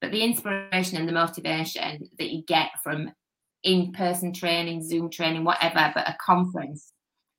But 0.00 0.12
the 0.12 0.22
inspiration 0.22 0.98
and 0.98 1.08
the 1.08 1.12
motivation 1.12 2.08
that 2.18 2.30
you 2.30 2.44
get 2.46 2.68
from 2.82 3.10
in-person 3.62 4.34
training, 4.34 4.84
Zoom 4.84 5.10
training, 5.10 5.44
whatever, 5.44 5.90
but 5.94 6.08
a 6.08 6.16
conference. 6.24 6.92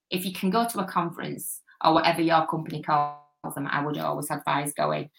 If 0.10 0.26
you 0.26 0.34
can 0.34 0.50
go 0.50 0.68
to 0.68 0.80
a 0.80 0.86
conference 0.86 1.62
or 1.84 1.94
whatever 1.94 2.22
your 2.22 2.48
company 2.48 2.82
calls 2.82 3.20
them, 3.54 3.68
I 3.68 3.86
would 3.86 3.98
always 3.98 4.32
advise 4.32 4.74
going. 4.74 5.10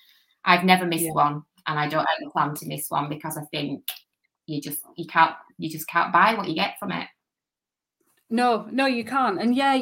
I've 0.44 0.64
never 0.64 0.86
missed 0.86 1.04
yeah. 1.04 1.12
one, 1.12 1.42
and 1.66 1.78
I 1.78 1.88
don't 1.88 2.06
ever 2.20 2.30
plan 2.30 2.54
to 2.54 2.66
miss 2.66 2.86
one 2.88 3.08
because 3.08 3.36
I 3.36 3.42
think 3.52 3.84
you 4.46 4.60
just 4.60 4.80
you 4.96 5.06
can't 5.06 5.34
you 5.58 5.70
just 5.70 5.88
can't 5.88 6.12
buy 6.12 6.34
what 6.34 6.48
you 6.48 6.54
get 6.54 6.78
from 6.78 6.92
it. 6.92 7.08
No, 8.30 8.66
no, 8.70 8.86
you 8.86 9.04
can't. 9.04 9.40
And 9.40 9.54
yeah, 9.54 9.78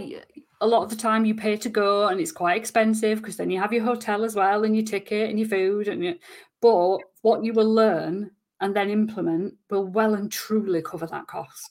a 0.60 0.66
lot 0.66 0.82
of 0.82 0.90
the 0.90 0.96
time 0.96 1.24
you 1.24 1.34
pay 1.34 1.56
to 1.56 1.68
go 1.68 2.08
and 2.08 2.20
it's 2.20 2.32
quite 2.32 2.56
expensive 2.56 3.18
because 3.18 3.36
then 3.36 3.50
you 3.50 3.58
have 3.60 3.72
your 3.72 3.84
hotel 3.84 4.24
as 4.24 4.34
well 4.34 4.64
and 4.64 4.76
your 4.76 4.84
ticket 4.84 5.30
and 5.30 5.38
your 5.38 5.48
food 5.48 5.88
and 5.88 6.04
your, 6.04 6.14
but 6.60 6.98
what 7.22 7.42
you 7.42 7.52
will 7.52 7.72
learn 7.72 8.30
and 8.60 8.74
then 8.76 8.90
implement 8.90 9.54
will 9.70 9.86
well 9.86 10.14
and 10.14 10.30
truly 10.30 10.82
cover 10.82 11.06
that 11.06 11.26
cost. 11.26 11.70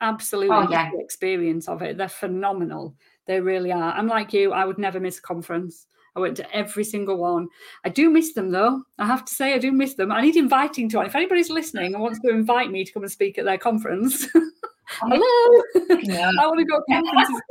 Absolutely. 0.00 0.56
Oh, 0.56 0.68
yeah. 0.68 0.90
The 0.90 1.00
experience 1.00 1.68
of 1.68 1.82
it. 1.82 1.96
They're 1.96 2.08
phenomenal. 2.08 2.96
They 3.26 3.40
really 3.40 3.70
are. 3.70 3.92
I'm 3.92 4.08
like 4.08 4.32
you, 4.32 4.52
I 4.52 4.64
would 4.64 4.78
never 4.78 4.98
miss 4.98 5.18
a 5.18 5.22
conference. 5.22 5.86
I 6.14 6.20
went 6.20 6.36
to 6.36 6.56
every 6.56 6.84
single 6.84 7.16
one. 7.16 7.48
I 7.84 7.88
do 7.88 8.10
miss 8.10 8.34
them 8.34 8.50
though. 8.50 8.82
I 8.98 9.06
have 9.06 9.24
to 9.24 9.34
say, 9.34 9.54
I 9.54 9.58
do 9.58 9.72
miss 9.72 9.94
them. 9.94 10.12
I 10.12 10.20
need 10.20 10.36
inviting 10.36 10.88
to 10.90 10.98
one. 10.98 11.06
If 11.06 11.16
anybody's 11.16 11.50
listening 11.50 11.94
and 11.94 12.02
wants 12.02 12.20
to 12.20 12.30
invite 12.30 12.70
me 12.70 12.84
to 12.84 12.92
come 12.92 13.02
and 13.02 13.12
speak 13.12 13.38
at 13.38 13.44
their 13.44 13.58
conference, 13.58 14.26
hello. 14.86 15.62
Yeah. 16.02 16.30
I 16.40 16.46
want 16.46 16.60
to 16.60 16.64
go 16.64 16.80
to 16.80 17.02
conferences 17.02 17.42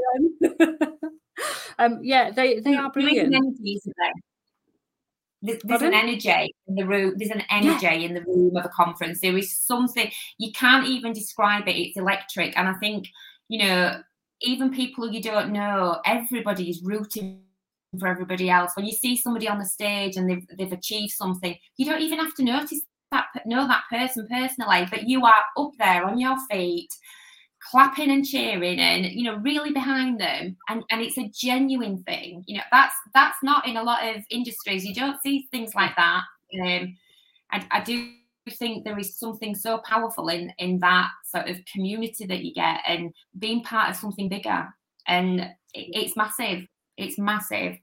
again. 0.69 0.99
um, 1.79 1.99
yeah, 2.03 2.31
they 2.31 2.59
they 2.59 2.75
are 2.75 2.91
brilliant. 2.91 3.35
There's, 5.43 5.59
there's 5.63 5.81
an 5.81 5.95
energy 5.95 6.53
in 6.67 6.75
the 6.75 6.85
room. 6.85 7.15
There's 7.17 7.31
an 7.31 7.43
energy 7.49 7.85
yeah. 7.85 7.93
in 7.93 8.13
the 8.13 8.21
room 8.21 8.55
of 8.55 8.63
a 8.63 8.69
conference. 8.69 9.21
There 9.21 9.35
is 9.35 9.59
something 9.59 10.11
you 10.37 10.51
can't 10.51 10.85
even 10.85 11.13
describe 11.13 11.67
it. 11.67 11.75
It's 11.75 11.97
electric, 11.97 12.55
and 12.55 12.69
I 12.69 12.73
think 12.73 13.07
you 13.47 13.65
know 13.65 14.01
even 14.41 14.71
people 14.71 15.11
you 15.11 15.21
don't 15.21 15.51
know, 15.51 15.99
everybody 16.05 16.69
is 16.69 16.81
rooting 16.83 17.41
for 17.99 18.07
everybody 18.07 18.49
else. 18.49 18.71
When 18.75 18.85
you 18.85 18.93
see 18.93 19.15
somebody 19.15 19.47
on 19.47 19.59
the 19.59 19.65
stage 19.65 20.15
and 20.15 20.29
they've, 20.29 20.47
they've 20.57 20.71
achieved 20.71 21.13
something, 21.13 21.55
you 21.77 21.85
don't 21.85 22.01
even 22.01 22.19
have 22.19 22.33
to 22.35 22.43
notice 22.43 22.81
that 23.11 23.25
know 23.45 23.67
that 23.67 23.83
person 23.89 24.27
personally, 24.29 24.87
but 24.89 25.07
you 25.07 25.25
are 25.25 25.43
up 25.57 25.71
there 25.77 26.05
on 26.05 26.19
your 26.19 26.37
feet, 26.49 26.89
clapping 27.69 28.09
and 28.09 28.25
cheering, 28.25 28.79
and 28.79 29.05
you 29.05 29.23
know 29.23 29.35
really 29.37 29.71
behind 29.71 30.19
them, 30.19 30.55
and 30.69 30.83
and 30.89 31.01
it's 31.01 31.17
a 31.17 31.29
genuine 31.33 32.03
thing. 32.03 32.43
You 32.47 32.57
know 32.57 32.63
that's 32.71 32.95
that's 33.13 33.37
not 33.43 33.67
in 33.67 33.77
a 33.77 33.83
lot 33.83 34.07
of 34.07 34.23
industries. 34.29 34.85
You 34.85 34.95
don't 34.95 35.21
see 35.21 35.47
things 35.51 35.75
like 35.75 35.95
that. 35.97 36.21
Um, 36.63 36.97
I, 37.51 37.65
I 37.69 37.81
do 37.81 38.11
think 38.49 38.83
there 38.83 38.97
is 38.97 39.17
something 39.17 39.55
so 39.55 39.79
powerful 39.79 40.29
in 40.29 40.53
in 40.57 40.79
that 40.79 41.09
sort 41.25 41.49
of 41.49 41.57
community 41.71 42.25
that 42.25 42.43
you 42.43 42.53
get 42.53 42.79
and 42.87 43.13
being 43.37 43.61
part 43.63 43.89
of 43.89 43.95
something 43.95 44.29
bigger 44.29 44.67
and 45.07 45.41
it, 45.41 45.47
it's 45.73 46.17
massive 46.17 46.65
it's 46.97 47.17
massive 47.17 47.77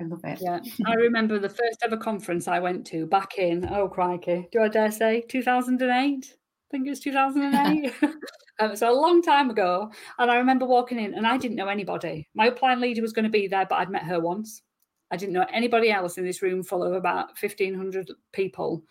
I 0.00 0.04
love 0.04 0.20
it. 0.24 0.38
Yeah, 0.40 0.60
I 0.86 0.94
remember 0.94 1.38
the 1.38 1.48
first 1.48 1.82
ever 1.82 1.96
conference 1.96 2.48
I 2.48 2.58
went 2.58 2.86
to 2.86 3.06
back 3.06 3.36
in, 3.36 3.68
oh 3.70 3.88
crikey, 3.88 4.48
do 4.50 4.62
I 4.62 4.68
dare 4.68 4.90
say 4.90 5.24
2008? 5.28 5.90
I 5.90 6.70
think 6.70 6.86
it 6.86 6.90
was 6.90 7.00
2008. 7.00 7.92
um, 8.60 8.76
so 8.76 8.90
a 8.90 8.94
long 8.98 9.20
time 9.22 9.50
ago. 9.50 9.90
And 10.18 10.30
I 10.30 10.36
remember 10.36 10.64
walking 10.64 10.98
in 10.98 11.14
and 11.14 11.26
I 11.26 11.36
didn't 11.36 11.56
know 11.56 11.68
anybody. 11.68 12.28
My 12.34 12.48
upline 12.48 12.80
leader 12.80 13.02
was 13.02 13.12
going 13.12 13.24
to 13.24 13.30
be 13.30 13.46
there, 13.46 13.66
but 13.68 13.76
I'd 13.76 13.90
met 13.90 14.04
her 14.04 14.20
once. 14.20 14.62
I 15.10 15.16
didn't 15.16 15.34
know 15.34 15.46
anybody 15.52 15.90
else 15.90 16.16
in 16.16 16.24
this 16.24 16.40
room 16.40 16.62
full 16.62 16.84
of 16.84 16.92
about 16.92 17.30
1,500 17.40 18.10
people. 18.32 18.84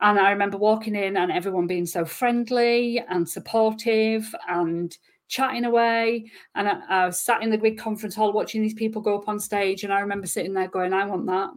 And 0.00 0.18
I 0.18 0.30
remember 0.30 0.58
walking 0.58 0.96
in 0.96 1.16
and 1.16 1.32
everyone 1.32 1.66
being 1.66 1.86
so 1.86 2.04
friendly 2.04 3.02
and 3.08 3.26
supportive 3.26 4.34
and 4.48 4.94
chatting 5.28 5.64
away. 5.64 6.30
And 6.54 6.68
I, 6.68 6.80
I 6.88 7.06
was 7.06 7.20
sat 7.20 7.42
in 7.42 7.50
the 7.50 7.58
big 7.58 7.78
conference 7.78 8.14
hall 8.14 8.32
watching 8.32 8.62
these 8.62 8.74
people 8.74 9.02
go 9.02 9.18
up 9.18 9.28
on 9.28 9.38
stage. 9.38 9.84
And 9.84 9.92
I 9.92 10.00
remember 10.00 10.26
sitting 10.26 10.54
there 10.54 10.68
going, 10.68 10.92
I 10.92 11.04
want 11.04 11.26
that. 11.26 11.50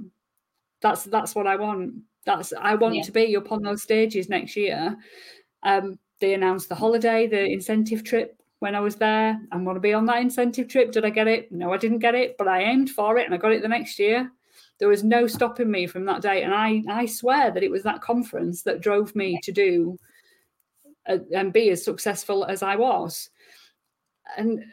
That's 0.82 1.04
that's 1.06 1.36
what 1.36 1.48
I 1.48 1.56
want. 1.56 1.96
That's 2.26 2.54
I 2.60 2.76
want 2.76 2.96
yeah. 2.96 3.04
to 3.04 3.12
be 3.12 3.36
up 3.36 3.52
on 3.52 3.64
those 3.64 3.84
stages 3.84 4.30
next 4.30 4.56
year. 4.56 4.96
Um, 5.64 6.00
they 6.22 6.34
announced 6.34 6.70
the 6.70 6.76
holiday, 6.76 7.28
the 7.28 7.46
incentive 7.46 8.04
trip 8.04 8.42
when 8.60 8.76
I 8.76 8.80
was 8.80 8.96
there. 8.96 9.40
I 9.52 9.58
want 9.58 9.76
to 9.76 9.82
be 9.82 9.94
on 9.94 10.06
that 10.08 10.22
incentive 10.22 10.68
trip. 10.68 10.92
Did 10.92 11.06
I 11.06 11.10
get 11.10 11.28
it? 11.28 11.52
No, 11.52 11.74
I 11.74 11.78
didn't 11.78 12.00
get 12.00 12.16
it, 12.16 12.38
but 12.38 12.48
I 12.48 12.64
aimed 12.64 12.90
for 12.90 13.18
it 13.18 13.26
and 13.26 13.34
I 13.34 13.38
got 13.38 13.52
it 13.52 13.62
the 13.62 13.68
next 13.68 14.00
year 14.00 14.32
there 14.80 14.88
was 14.88 15.04
no 15.04 15.28
stopping 15.28 15.70
me 15.70 15.86
from 15.86 16.06
that 16.06 16.22
day 16.22 16.44
and 16.44 16.54
i 16.54 16.82
i 16.90 17.06
swear 17.06 17.52
that 17.52 17.64
it 17.64 17.72
was 17.72 17.84
that 17.84 18.02
conference 18.02 18.64
that 18.64 18.82
drove 18.82 19.16
me 19.16 19.40
to 19.44 19.52
do 19.52 19.98
uh, 21.08 21.18
and 21.36 21.54
be 21.54 21.70
as 21.70 21.84
successful 21.84 22.46
as 22.46 22.64
i 22.64 22.76
was 22.76 23.30
and 24.38 24.64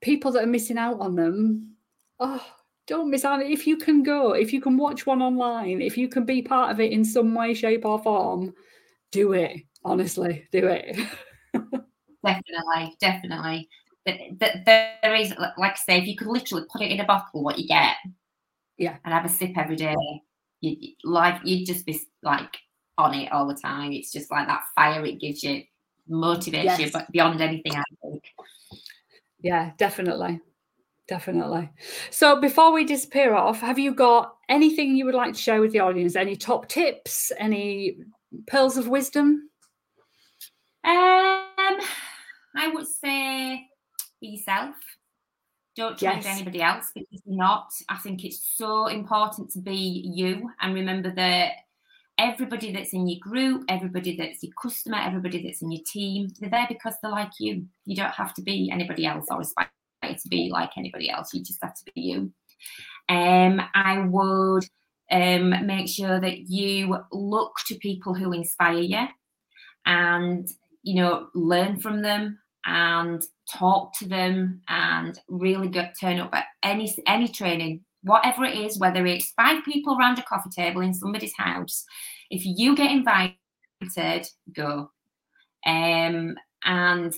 people 0.00 0.32
that 0.32 0.44
are 0.44 0.48
missing 0.48 0.78
out 0.78 1.00
on 1.00 1.14
them 1.14 1.74
oh 2.20 2.44
don't 2.86 3.10
miss 3.10 3.24
out 3.24 3.42
if 3.42 3.66
you 3.66 3.76
can 3.76 4.02
go 4.02 4.32
if 4.32 4.52
you 4.52 4.60
can 4.60 4.76
watch 4.76 5.06
one 5.06 5.22
online 5.22 5.80
if 5.80 5.96
you 5.96 6.08
can 6.08 6.24
be 6.24 6.42
part 6.42 6.70
of 6.70 6.80
it 6.80 6.92
in 6.92 7.04
some 7.04 7.34
way 7.34 7.54
shape 7.54 7.84
or 7.86 8.02
form 8.02 8.52
do 9.14 9.32
it. 9.32 9.62
Honestly 9.84 10.46
do 10.50 10.66
it. 10.66 10.96
Definitely 12.24 12.96
definitely. 13.00 13.68
But 14.04 14.16
there 14.66 15.14
is 15.14 15.34
like 15.38 15.72
i 15.72 15.74
say 15.76 15.98
if 15.98 16.06
you 16.06 16.16
could 16.16 16.26
literally 16.26 16.64
put 16.70 16.82
it 16.82 16.90
in 16.90 17.00
a 17.00 17.04
bottle 17.04 17.42
what 17.42 17.58
you 17.58 17.68
get. 17.68 17.96
Yeah. 18.76 18.96
And 19.04 19.14
have 19.14 19.24
a 19.24 19.28
sip 19.28 19.56
every 19.56 19.76
day. 19.76 19.94
You, 20.60 20.94
life 21.04 21.40
you'd 21.44 21.66
just 21.66 21.86
be 21.86 22.00
like 22.22 22.56
on 22.98 23.14
it 23.14 23.30
all 23.30 23.46
the 23.46 23.54
time. 23.54 23.92
It's 23.92 24.10
just 24.10 24.30
like 24.30 24.48
that 24.48 24.64
fire 24.74 25.04
it 25.04 25.20
gives 25.20 25.42
you 25.42 25.62
motivates 26.10 26.64
yes. 26.64 26.80
you 26.80 26.90
but 26.90 27.10
beyond 27.12 27.40
anything 27.40 27.72
think 27.72 27.84
yeah 29.44 29.70
definitely. 29.78 30.40
Definitely. 31.06 31.70
So 32.10 32.40
before 32.40 32.72
we 32.72 32.84
disappear 32.84 33.34
off 33.34 33.60
have 33.60 33.78
you 33.78 33.94
got 33.94 34.36
anything 34.48 34.96
you 34.96 35.04
would 35.04 35.14
like 35.14 35.34
to 35.34 35.40
share 35.40 35.60
with 35.60 35.72
the 35.72 35.80
audience? 35.80 36.16
Any 36.16 36.34
top 36.34 36.66
tips? 36.68 37.30
Any 37.38 37.98
pearls 38.46 38.76
of 38.78 38.88
wisdom? 38.88 39.50
Um 40.84 41.78
i 42.56 42.70
would 42.72 42.86
say 42.86 43.68
be 44.20 44.28
yourself. 44.28 44.76
Don't 45.76 45.98
change 45.98 46.24
yes. 46.24 46.36
anybody 46.36 46.62
else 46.62 46.92
because 46.94 47.20
you're 47.26 47.36
not. 47.36 47.70
I 47.88 47.96
think 47.98 48.24
it's 48.24 48.54
so 48.54 48.86
important 48.86 49.50
to 49.50 49.58
be 49.58 50.08
you 50.14 50.50
and 50.60 50.72
remember 50.72 51.12
that 51.14 51.52
everybody 52.18 52.72
that's 52.72 52.92
in 52.92 53.08
your 53.08 53.18
group, 53.20 53.64
everybody 53.68 54.16
that's 54.16 54.42
your 54.42 54.52
customer, 54.60 54.98
everybody 54.98 55.42
that's 55.42 55.62
in 55.62 55.70
your 55.72 55.82
team, 55.86 56.28
they're 56.38 56.50
there 56.50 56.66
because 56.68 56.94
they're 57.02 57.10
like 57.10 57.32
you. 57.38 57.66
You 57.86 57.96
don't 57.96 58.14
have 58.14 58.34
to 58.34 58.42
be 58.42 58.70
anybody 58.70 59.06
else 59.06 59.26
or 59.30 59.40
aspire 59.40 59.68
to 60.02 60.28
be 60.28 60.50
like 60.52 60.70
anybody 60.76 61.10
else. 61.10 61.32
You 61.32 61.42
just 61.42 61.62
have 61.62 61.74
to 61.74 61.92
be 61.94 62.00
you. 62.02 62.32
Um, 63.08 63.60
I 63.74 64.00
would 64.00 64.64
um, 65.10 65.66
make 65.66 65.88
sure 65.88 66.20
that 66.20 66.48
you 66.48 66.96
look 67.12 67.54
to 67.66 67.76
people 67.76 68.14
who 68.14 68.32
inspire 68.32 68.78
you 68.78 69.06
and 69.86 70.48
you 70.82 70.94
know 70.94 71.28
learn 71.34 71.78
from 71.78 72.02
them 72.02 72.38
and 72.66 73.22
talk 73.50 73.96
to 73.98 74.08
them 74.08 74.62
and 74.68 75.18
really 75.28 75.68
get 75.68 75.94
turn 76.00 76.18
up 76.18 76.34
at 76.34 76.46
any 76.62 76.94
any 77.06 77.28
training 77.28 77.84
whatever 78.04 78.44
it 78.44 78.56
is 78.56 78.78
whether 78.78 79.06
it's 79.06 79.32
five 79.32 79.64
people 79.64 79.96
around 79.98 80.18
a 80.18 80.22
coffee 80.22 80.50
table 80.50 80.80
in 80.80 80.94
somebody's 80.94 81.36
house 81.36 81.84
if 82.30 82.44
you 82.44 82.76
get 82.76 82.90
invited 82.90 84.26
go 84.52 84.90
um, 85.66 86.34
and 86.64 87.14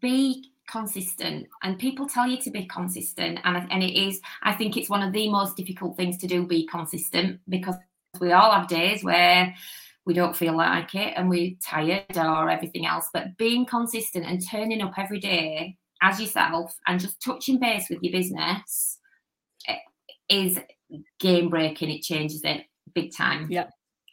be 0.00 0.44
consistent 0.68 1.46
and 1.62 1.78
people 1.78 2.08
tell 2.08 2.26
you 2.26 2.38
to 2.40 2.50
be 2.50 2.66
consistent 2.66 3.38
and, 3.44 3.70
and 3.70 3.82
it 3.82 3.94
is 3.94 4.20
i 4.42 4.52
think 4.52 4.76
it's 4.76 4.88
one 4.88 5.02
of 5.02 5.12
the 5.12 5.28
most 5.28 5.56
difficult 5.56 5.96
things 5.96 6.16
to 6.16 6.26
do 6.26 6.46
be 6.46 6.66
consistent 6.66 7.38
because 7.48 7.76
we 8.20 8.32
all 8.32 8.50
have 8.50 8.68
days 8.68 9.04
where 9.04 9.54
we 10.06 10.14
don't 10.14 10.36
feel 10.36 10.56
like 10.56 10.94
it 10.94 11.14
and 11.16 11.28
we're 11.28 11.54
tired 11.62 12.16
or 12.16 12.50
everything 12.50 12.86
else. 12.86 13.08
But 13.12 13.36
being 13.36 13.64
consistent 13.66 14.26
and 14.26 14.42
turning 14.46 14.82
up 14.82 14.92
every 14.98 15.18
day 15.18 15.76
as 16.04 16.20
yourself 16.20 16.76
and 16.86 17.00
just 17.00 17.20
touching 17.22 17.58
base 17.58 17.88
with 17.88 18.02
your 18.02 18.12
business 18.12 18.98
eh, 19.66 19.76
is 20.28 20.58
game 21.18 21.48
breaking. 21.48 21.90
It 21.90 22.02
changes 22.02 22.42
it 22.44 22.64
big 22.94 23.14
time. 23.16 23.48
Yeah. 23.50 23.68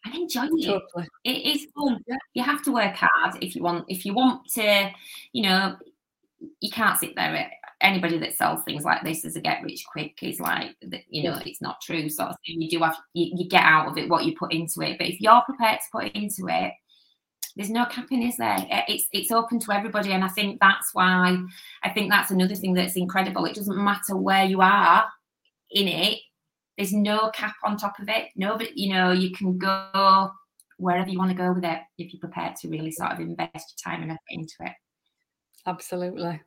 And 0.05 0.15
enjoy 0.15 0.45
it. 0.45 0.65
Totally. 0.65 1.07
It 1.25 1.55
is 1.55 1.67
fun. 1.75 2.03
You 2.33 2.43
have 2.43 2.63
to 2.63 2.71
work 2.71 2.95
hard 2.95 3.43
if 3.43 3.55
you 3.55 3.61
want. 3.61 3.85
If 3.87 4.05
you 4.05 4.13
want 4.13 4.47
to, 4.53 4.89
you 5.33 5.43
know, 5.43 5.75
you 6.59 6.71
can't 6.71 6.97
sit 6.97 7.15
there 7.15 7.51
anybody 7.81 8.17
that 8.19 8.35
sells 8.35 8.63
things 8.63 8.83
like 8.83 9.03
this 9.03 9.25
as 9.25 9.35
a 9.35 9.41
get 9.41 9.61
rich 9.63 9.83
quick 9.91 10.17
is 10.21 10.39
like 10.39 10.75
you 11.09 11.23
know 11.23 11.37
it's 11.45 11.61
not 11.61 11.81
true 11.81 12.07
sort 12.09 12.29
of 12.29 12.35
thing 12.45 12.61
you 12.61 12.69
do 12.69 12.79
have 12.79 12.95
you, 13.13 13.31
you, 13.35 13.49
get 13.49 13.63
out 13.63 13.87
of 13.87 13.97
it 13.97 14.07
what 14.07 14.23
you 14.23 14.35
put 14.37 14.53
into 14.53 14.81
it 14.81 14.97
but 14.97 15.07
if 15.07 15.19
you're 15.19 15.41
prepared 15.41 15.79
to 15.79 15.85
put 15.91 16.11
into 16.11 16.47
it 16.47 16.71
there's 17.55 17.69
no 17.69 17.85
capping 17.85 18.23
is 18.23 18.37
there 18.37 18.65
it's 18.87 19.07
it's 19.11 19.31
open 19.31 19.59
to 19.59 19.71
everybody 19.71 20.11
and 20.11 20.23
i 20.23 20.27
think 20.27 20.59
that's 20.59 20.93
why 20.93 21.37
i 21.83 21.89
think 21.89 22.09
that's 22.09 22.31
another 22.31 22.55
thing 22.55 22.73
that's 22.73 22.95
incredible 22.95 23.45
it 23.45 23.55
doesn't 23.55 23.83
matter 23.83 24.15
where 24.15 24.45
you 24.45 24.61
are 24.61 25.05
in 25.71 25.87
it 25.87 26.19
there's 26.77 26.93
no 26.93 27.29
cap 27.33 27.55
on 27.63 27.77
top 27.77 27.99
of 27.99 28.09
it 28.09 28.29
no 28.35 28.57
but 28.57 28.77
you 28.77 28.93
know 28.93 29.11
you 29.11 29.31
can 29.31 29.57
go 29.57 30.31
wherever 30.77 31.09
you 31.09 31.17
want 31.17 31.29
to 31.29 31.37
go 31.37 31.51
with 31.53 31.63
it 31.63 31.79
if 31.97 32.13
you're 32.13 32.19
prepared 32.19 32.55
to 32.55 32.69
really 32.69 32.91
sort 32.91 33.11
of 33.11 33.19
invest 33.19 33.51
your 33.53 33.93
time 33.93 34.01
and 34.01 34.11
effort 34.11 34.19
into 34.29 34.55
it 34.61 34.73
absolutely 35.67 36.39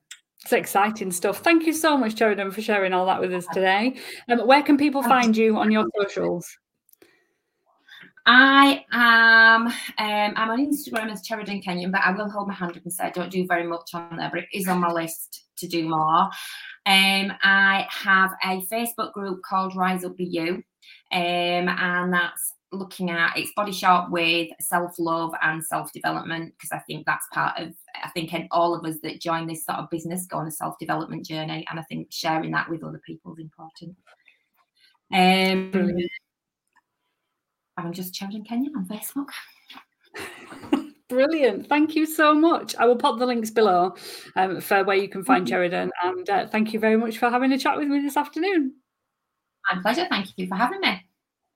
it's 0.44 0.52
exciting 0.52 1.10
stuff. 1.10 1.38
Thank 1.38 1.64
you 1.64 1.72
so 1.72 1.96
much, 1.96 2.16
Cheradon, 2.16 2.52
for 2.52 2.60
sharing 2.60 2.92
all 2.92 3.06
that 3.06 3.18
with 3.18 3.32
us 3.32 3.46
today. 3.54 3.96
Um, 4.28 4.40
where 4.40 4.62
can 4.62 4.76
people 4.76 5.02
find 5.02 5.34
you 5.34 5.56
on 5.56 5.70
your 5.70 5.86
socials? 5.98 6.46
I 8.26 8.84
am. 8.90 9.66
Um, 9.66 9.72
I'm 9.98 10.50
on 10.50 10.66
Instagram 10.66 11.10
as 11.12 11.26
Cheradon 11.26 11.62
Kenyon, 11.62 11.90
but 11.90 12.00
I 12.02 12.12
will 12.12 12.30
hold 12.30 12.48
my 12.48 12.54
hand 12.54 12.76
up 12.76 12.82
and 12.82 12.92
say 12.92 13.04
I 13.04 13.10
don't 13.10 13.30
do 13.30 13.46
very 13.46 13.66
much 13.66 13.90
on 13.92 14.16
there, 14.16 14.30
but 14.30 14.40
it 14.44 14.48
is 14.52 14.66
on 14.66 14.80
my 14.80 14.90
list 14.90 15.44
to 15.58 15.68
do 15.68 15.88
more. 15.88 16.30
Um, 16.86 17.32
I 17.42 17.86
have 17.90 18.32
a 18.42 18.62
Facebook 18.62 19.12
group 19.12 19.42
called 19.42 19.76
Rise 19.76 20.04
Up 20.04 20.16
Be 20.16 20.24
You, 20.24 20.62
um, 21.12 21.68
and 21.68 22.12
that's 22.12 22.54
looking 22.72 23.10
at 23.10 23.36
it's 23.36 23.52
body 23.54 23.72
shop 23.72 24.10
with 24.10 24.48
self 24.60 24.98
love 24.98 25.32
and 25.42 25.62
self 25.62 25.92
development 25.92 26.54
because 26.56 26.72
I 26.72 26.80
think 26.80 27.06
that's 27.06 27.26
part 27.32 27.58
of 27.60 27.72
I 28.02 28.08
think 28.10 28.32
all 28.50 28.74
of 28.74 28.84
us 28.84 28.96
that 29.02 29.20
join 29.20 29.46
this 29.46 29.64
sort 29.64 29.78
of 29.78 29.90
business 29.90 30.26
go 30.26 30.38
on 30.38 30.46
a 30.46 30.50
self 30.50 30.78
development 30.78 31.26
journey, 31.26 31.66
and 31.70 31.78
I 31.78 31.82
think 31.84 32.08
sharing 32.10 32.52
that 32.52 32.70
with 32.70 32.84
other 32.84 33.00
people 33.06 33.34
is 33.34 33.40
important. 33.40 33.96
Um, 35.12 35.70
Brilliant. 35.70 36.10
I'm 37.76 37.92
just 37.92 38.14
Cheradon 38.14 38.46
Kenyon 38.46 38.74
on 38.76 38.86
Facebook. 38.86 39.28
Brilliant. 41.08 41.68
Thank 41.68 41.94
you 41.94 42.06
so 42.06 42.34
much. 42.34 42.74
I 42.76 42.86
will 42.86 42.96
pop 42.96 43.18
the 43.18 43.26
links 43.26 43.50
below 43.50 43.94
um, 44.36 44.60
for 44.60 44.84
where 44.84 44.96
you 44.96 45.08
can 45.08 45.24
find 45.24 45.46
Cheradon. 45.46 45.90
And 46.02 46.30
uh, 46.30 46.46
thank 46.46 46.72
you 46.72 46.80
very 46.80 46.96
much 46.96 47.18
for 47.18 47.30
having 47.30 47.52
a 47.52 47.58
chat 47.58 47.76
with 47.76 47.88
me 47.88 48.00
this 48.00 48.16
afternoon. 48.16 48.74
My 49.70 49.80
pleasure. 49.80 50.06
Thank 50.08 50.28
you 50.36 50.46
for 50.46 50.56
having 50.56 50.80
me. 50.80 51.03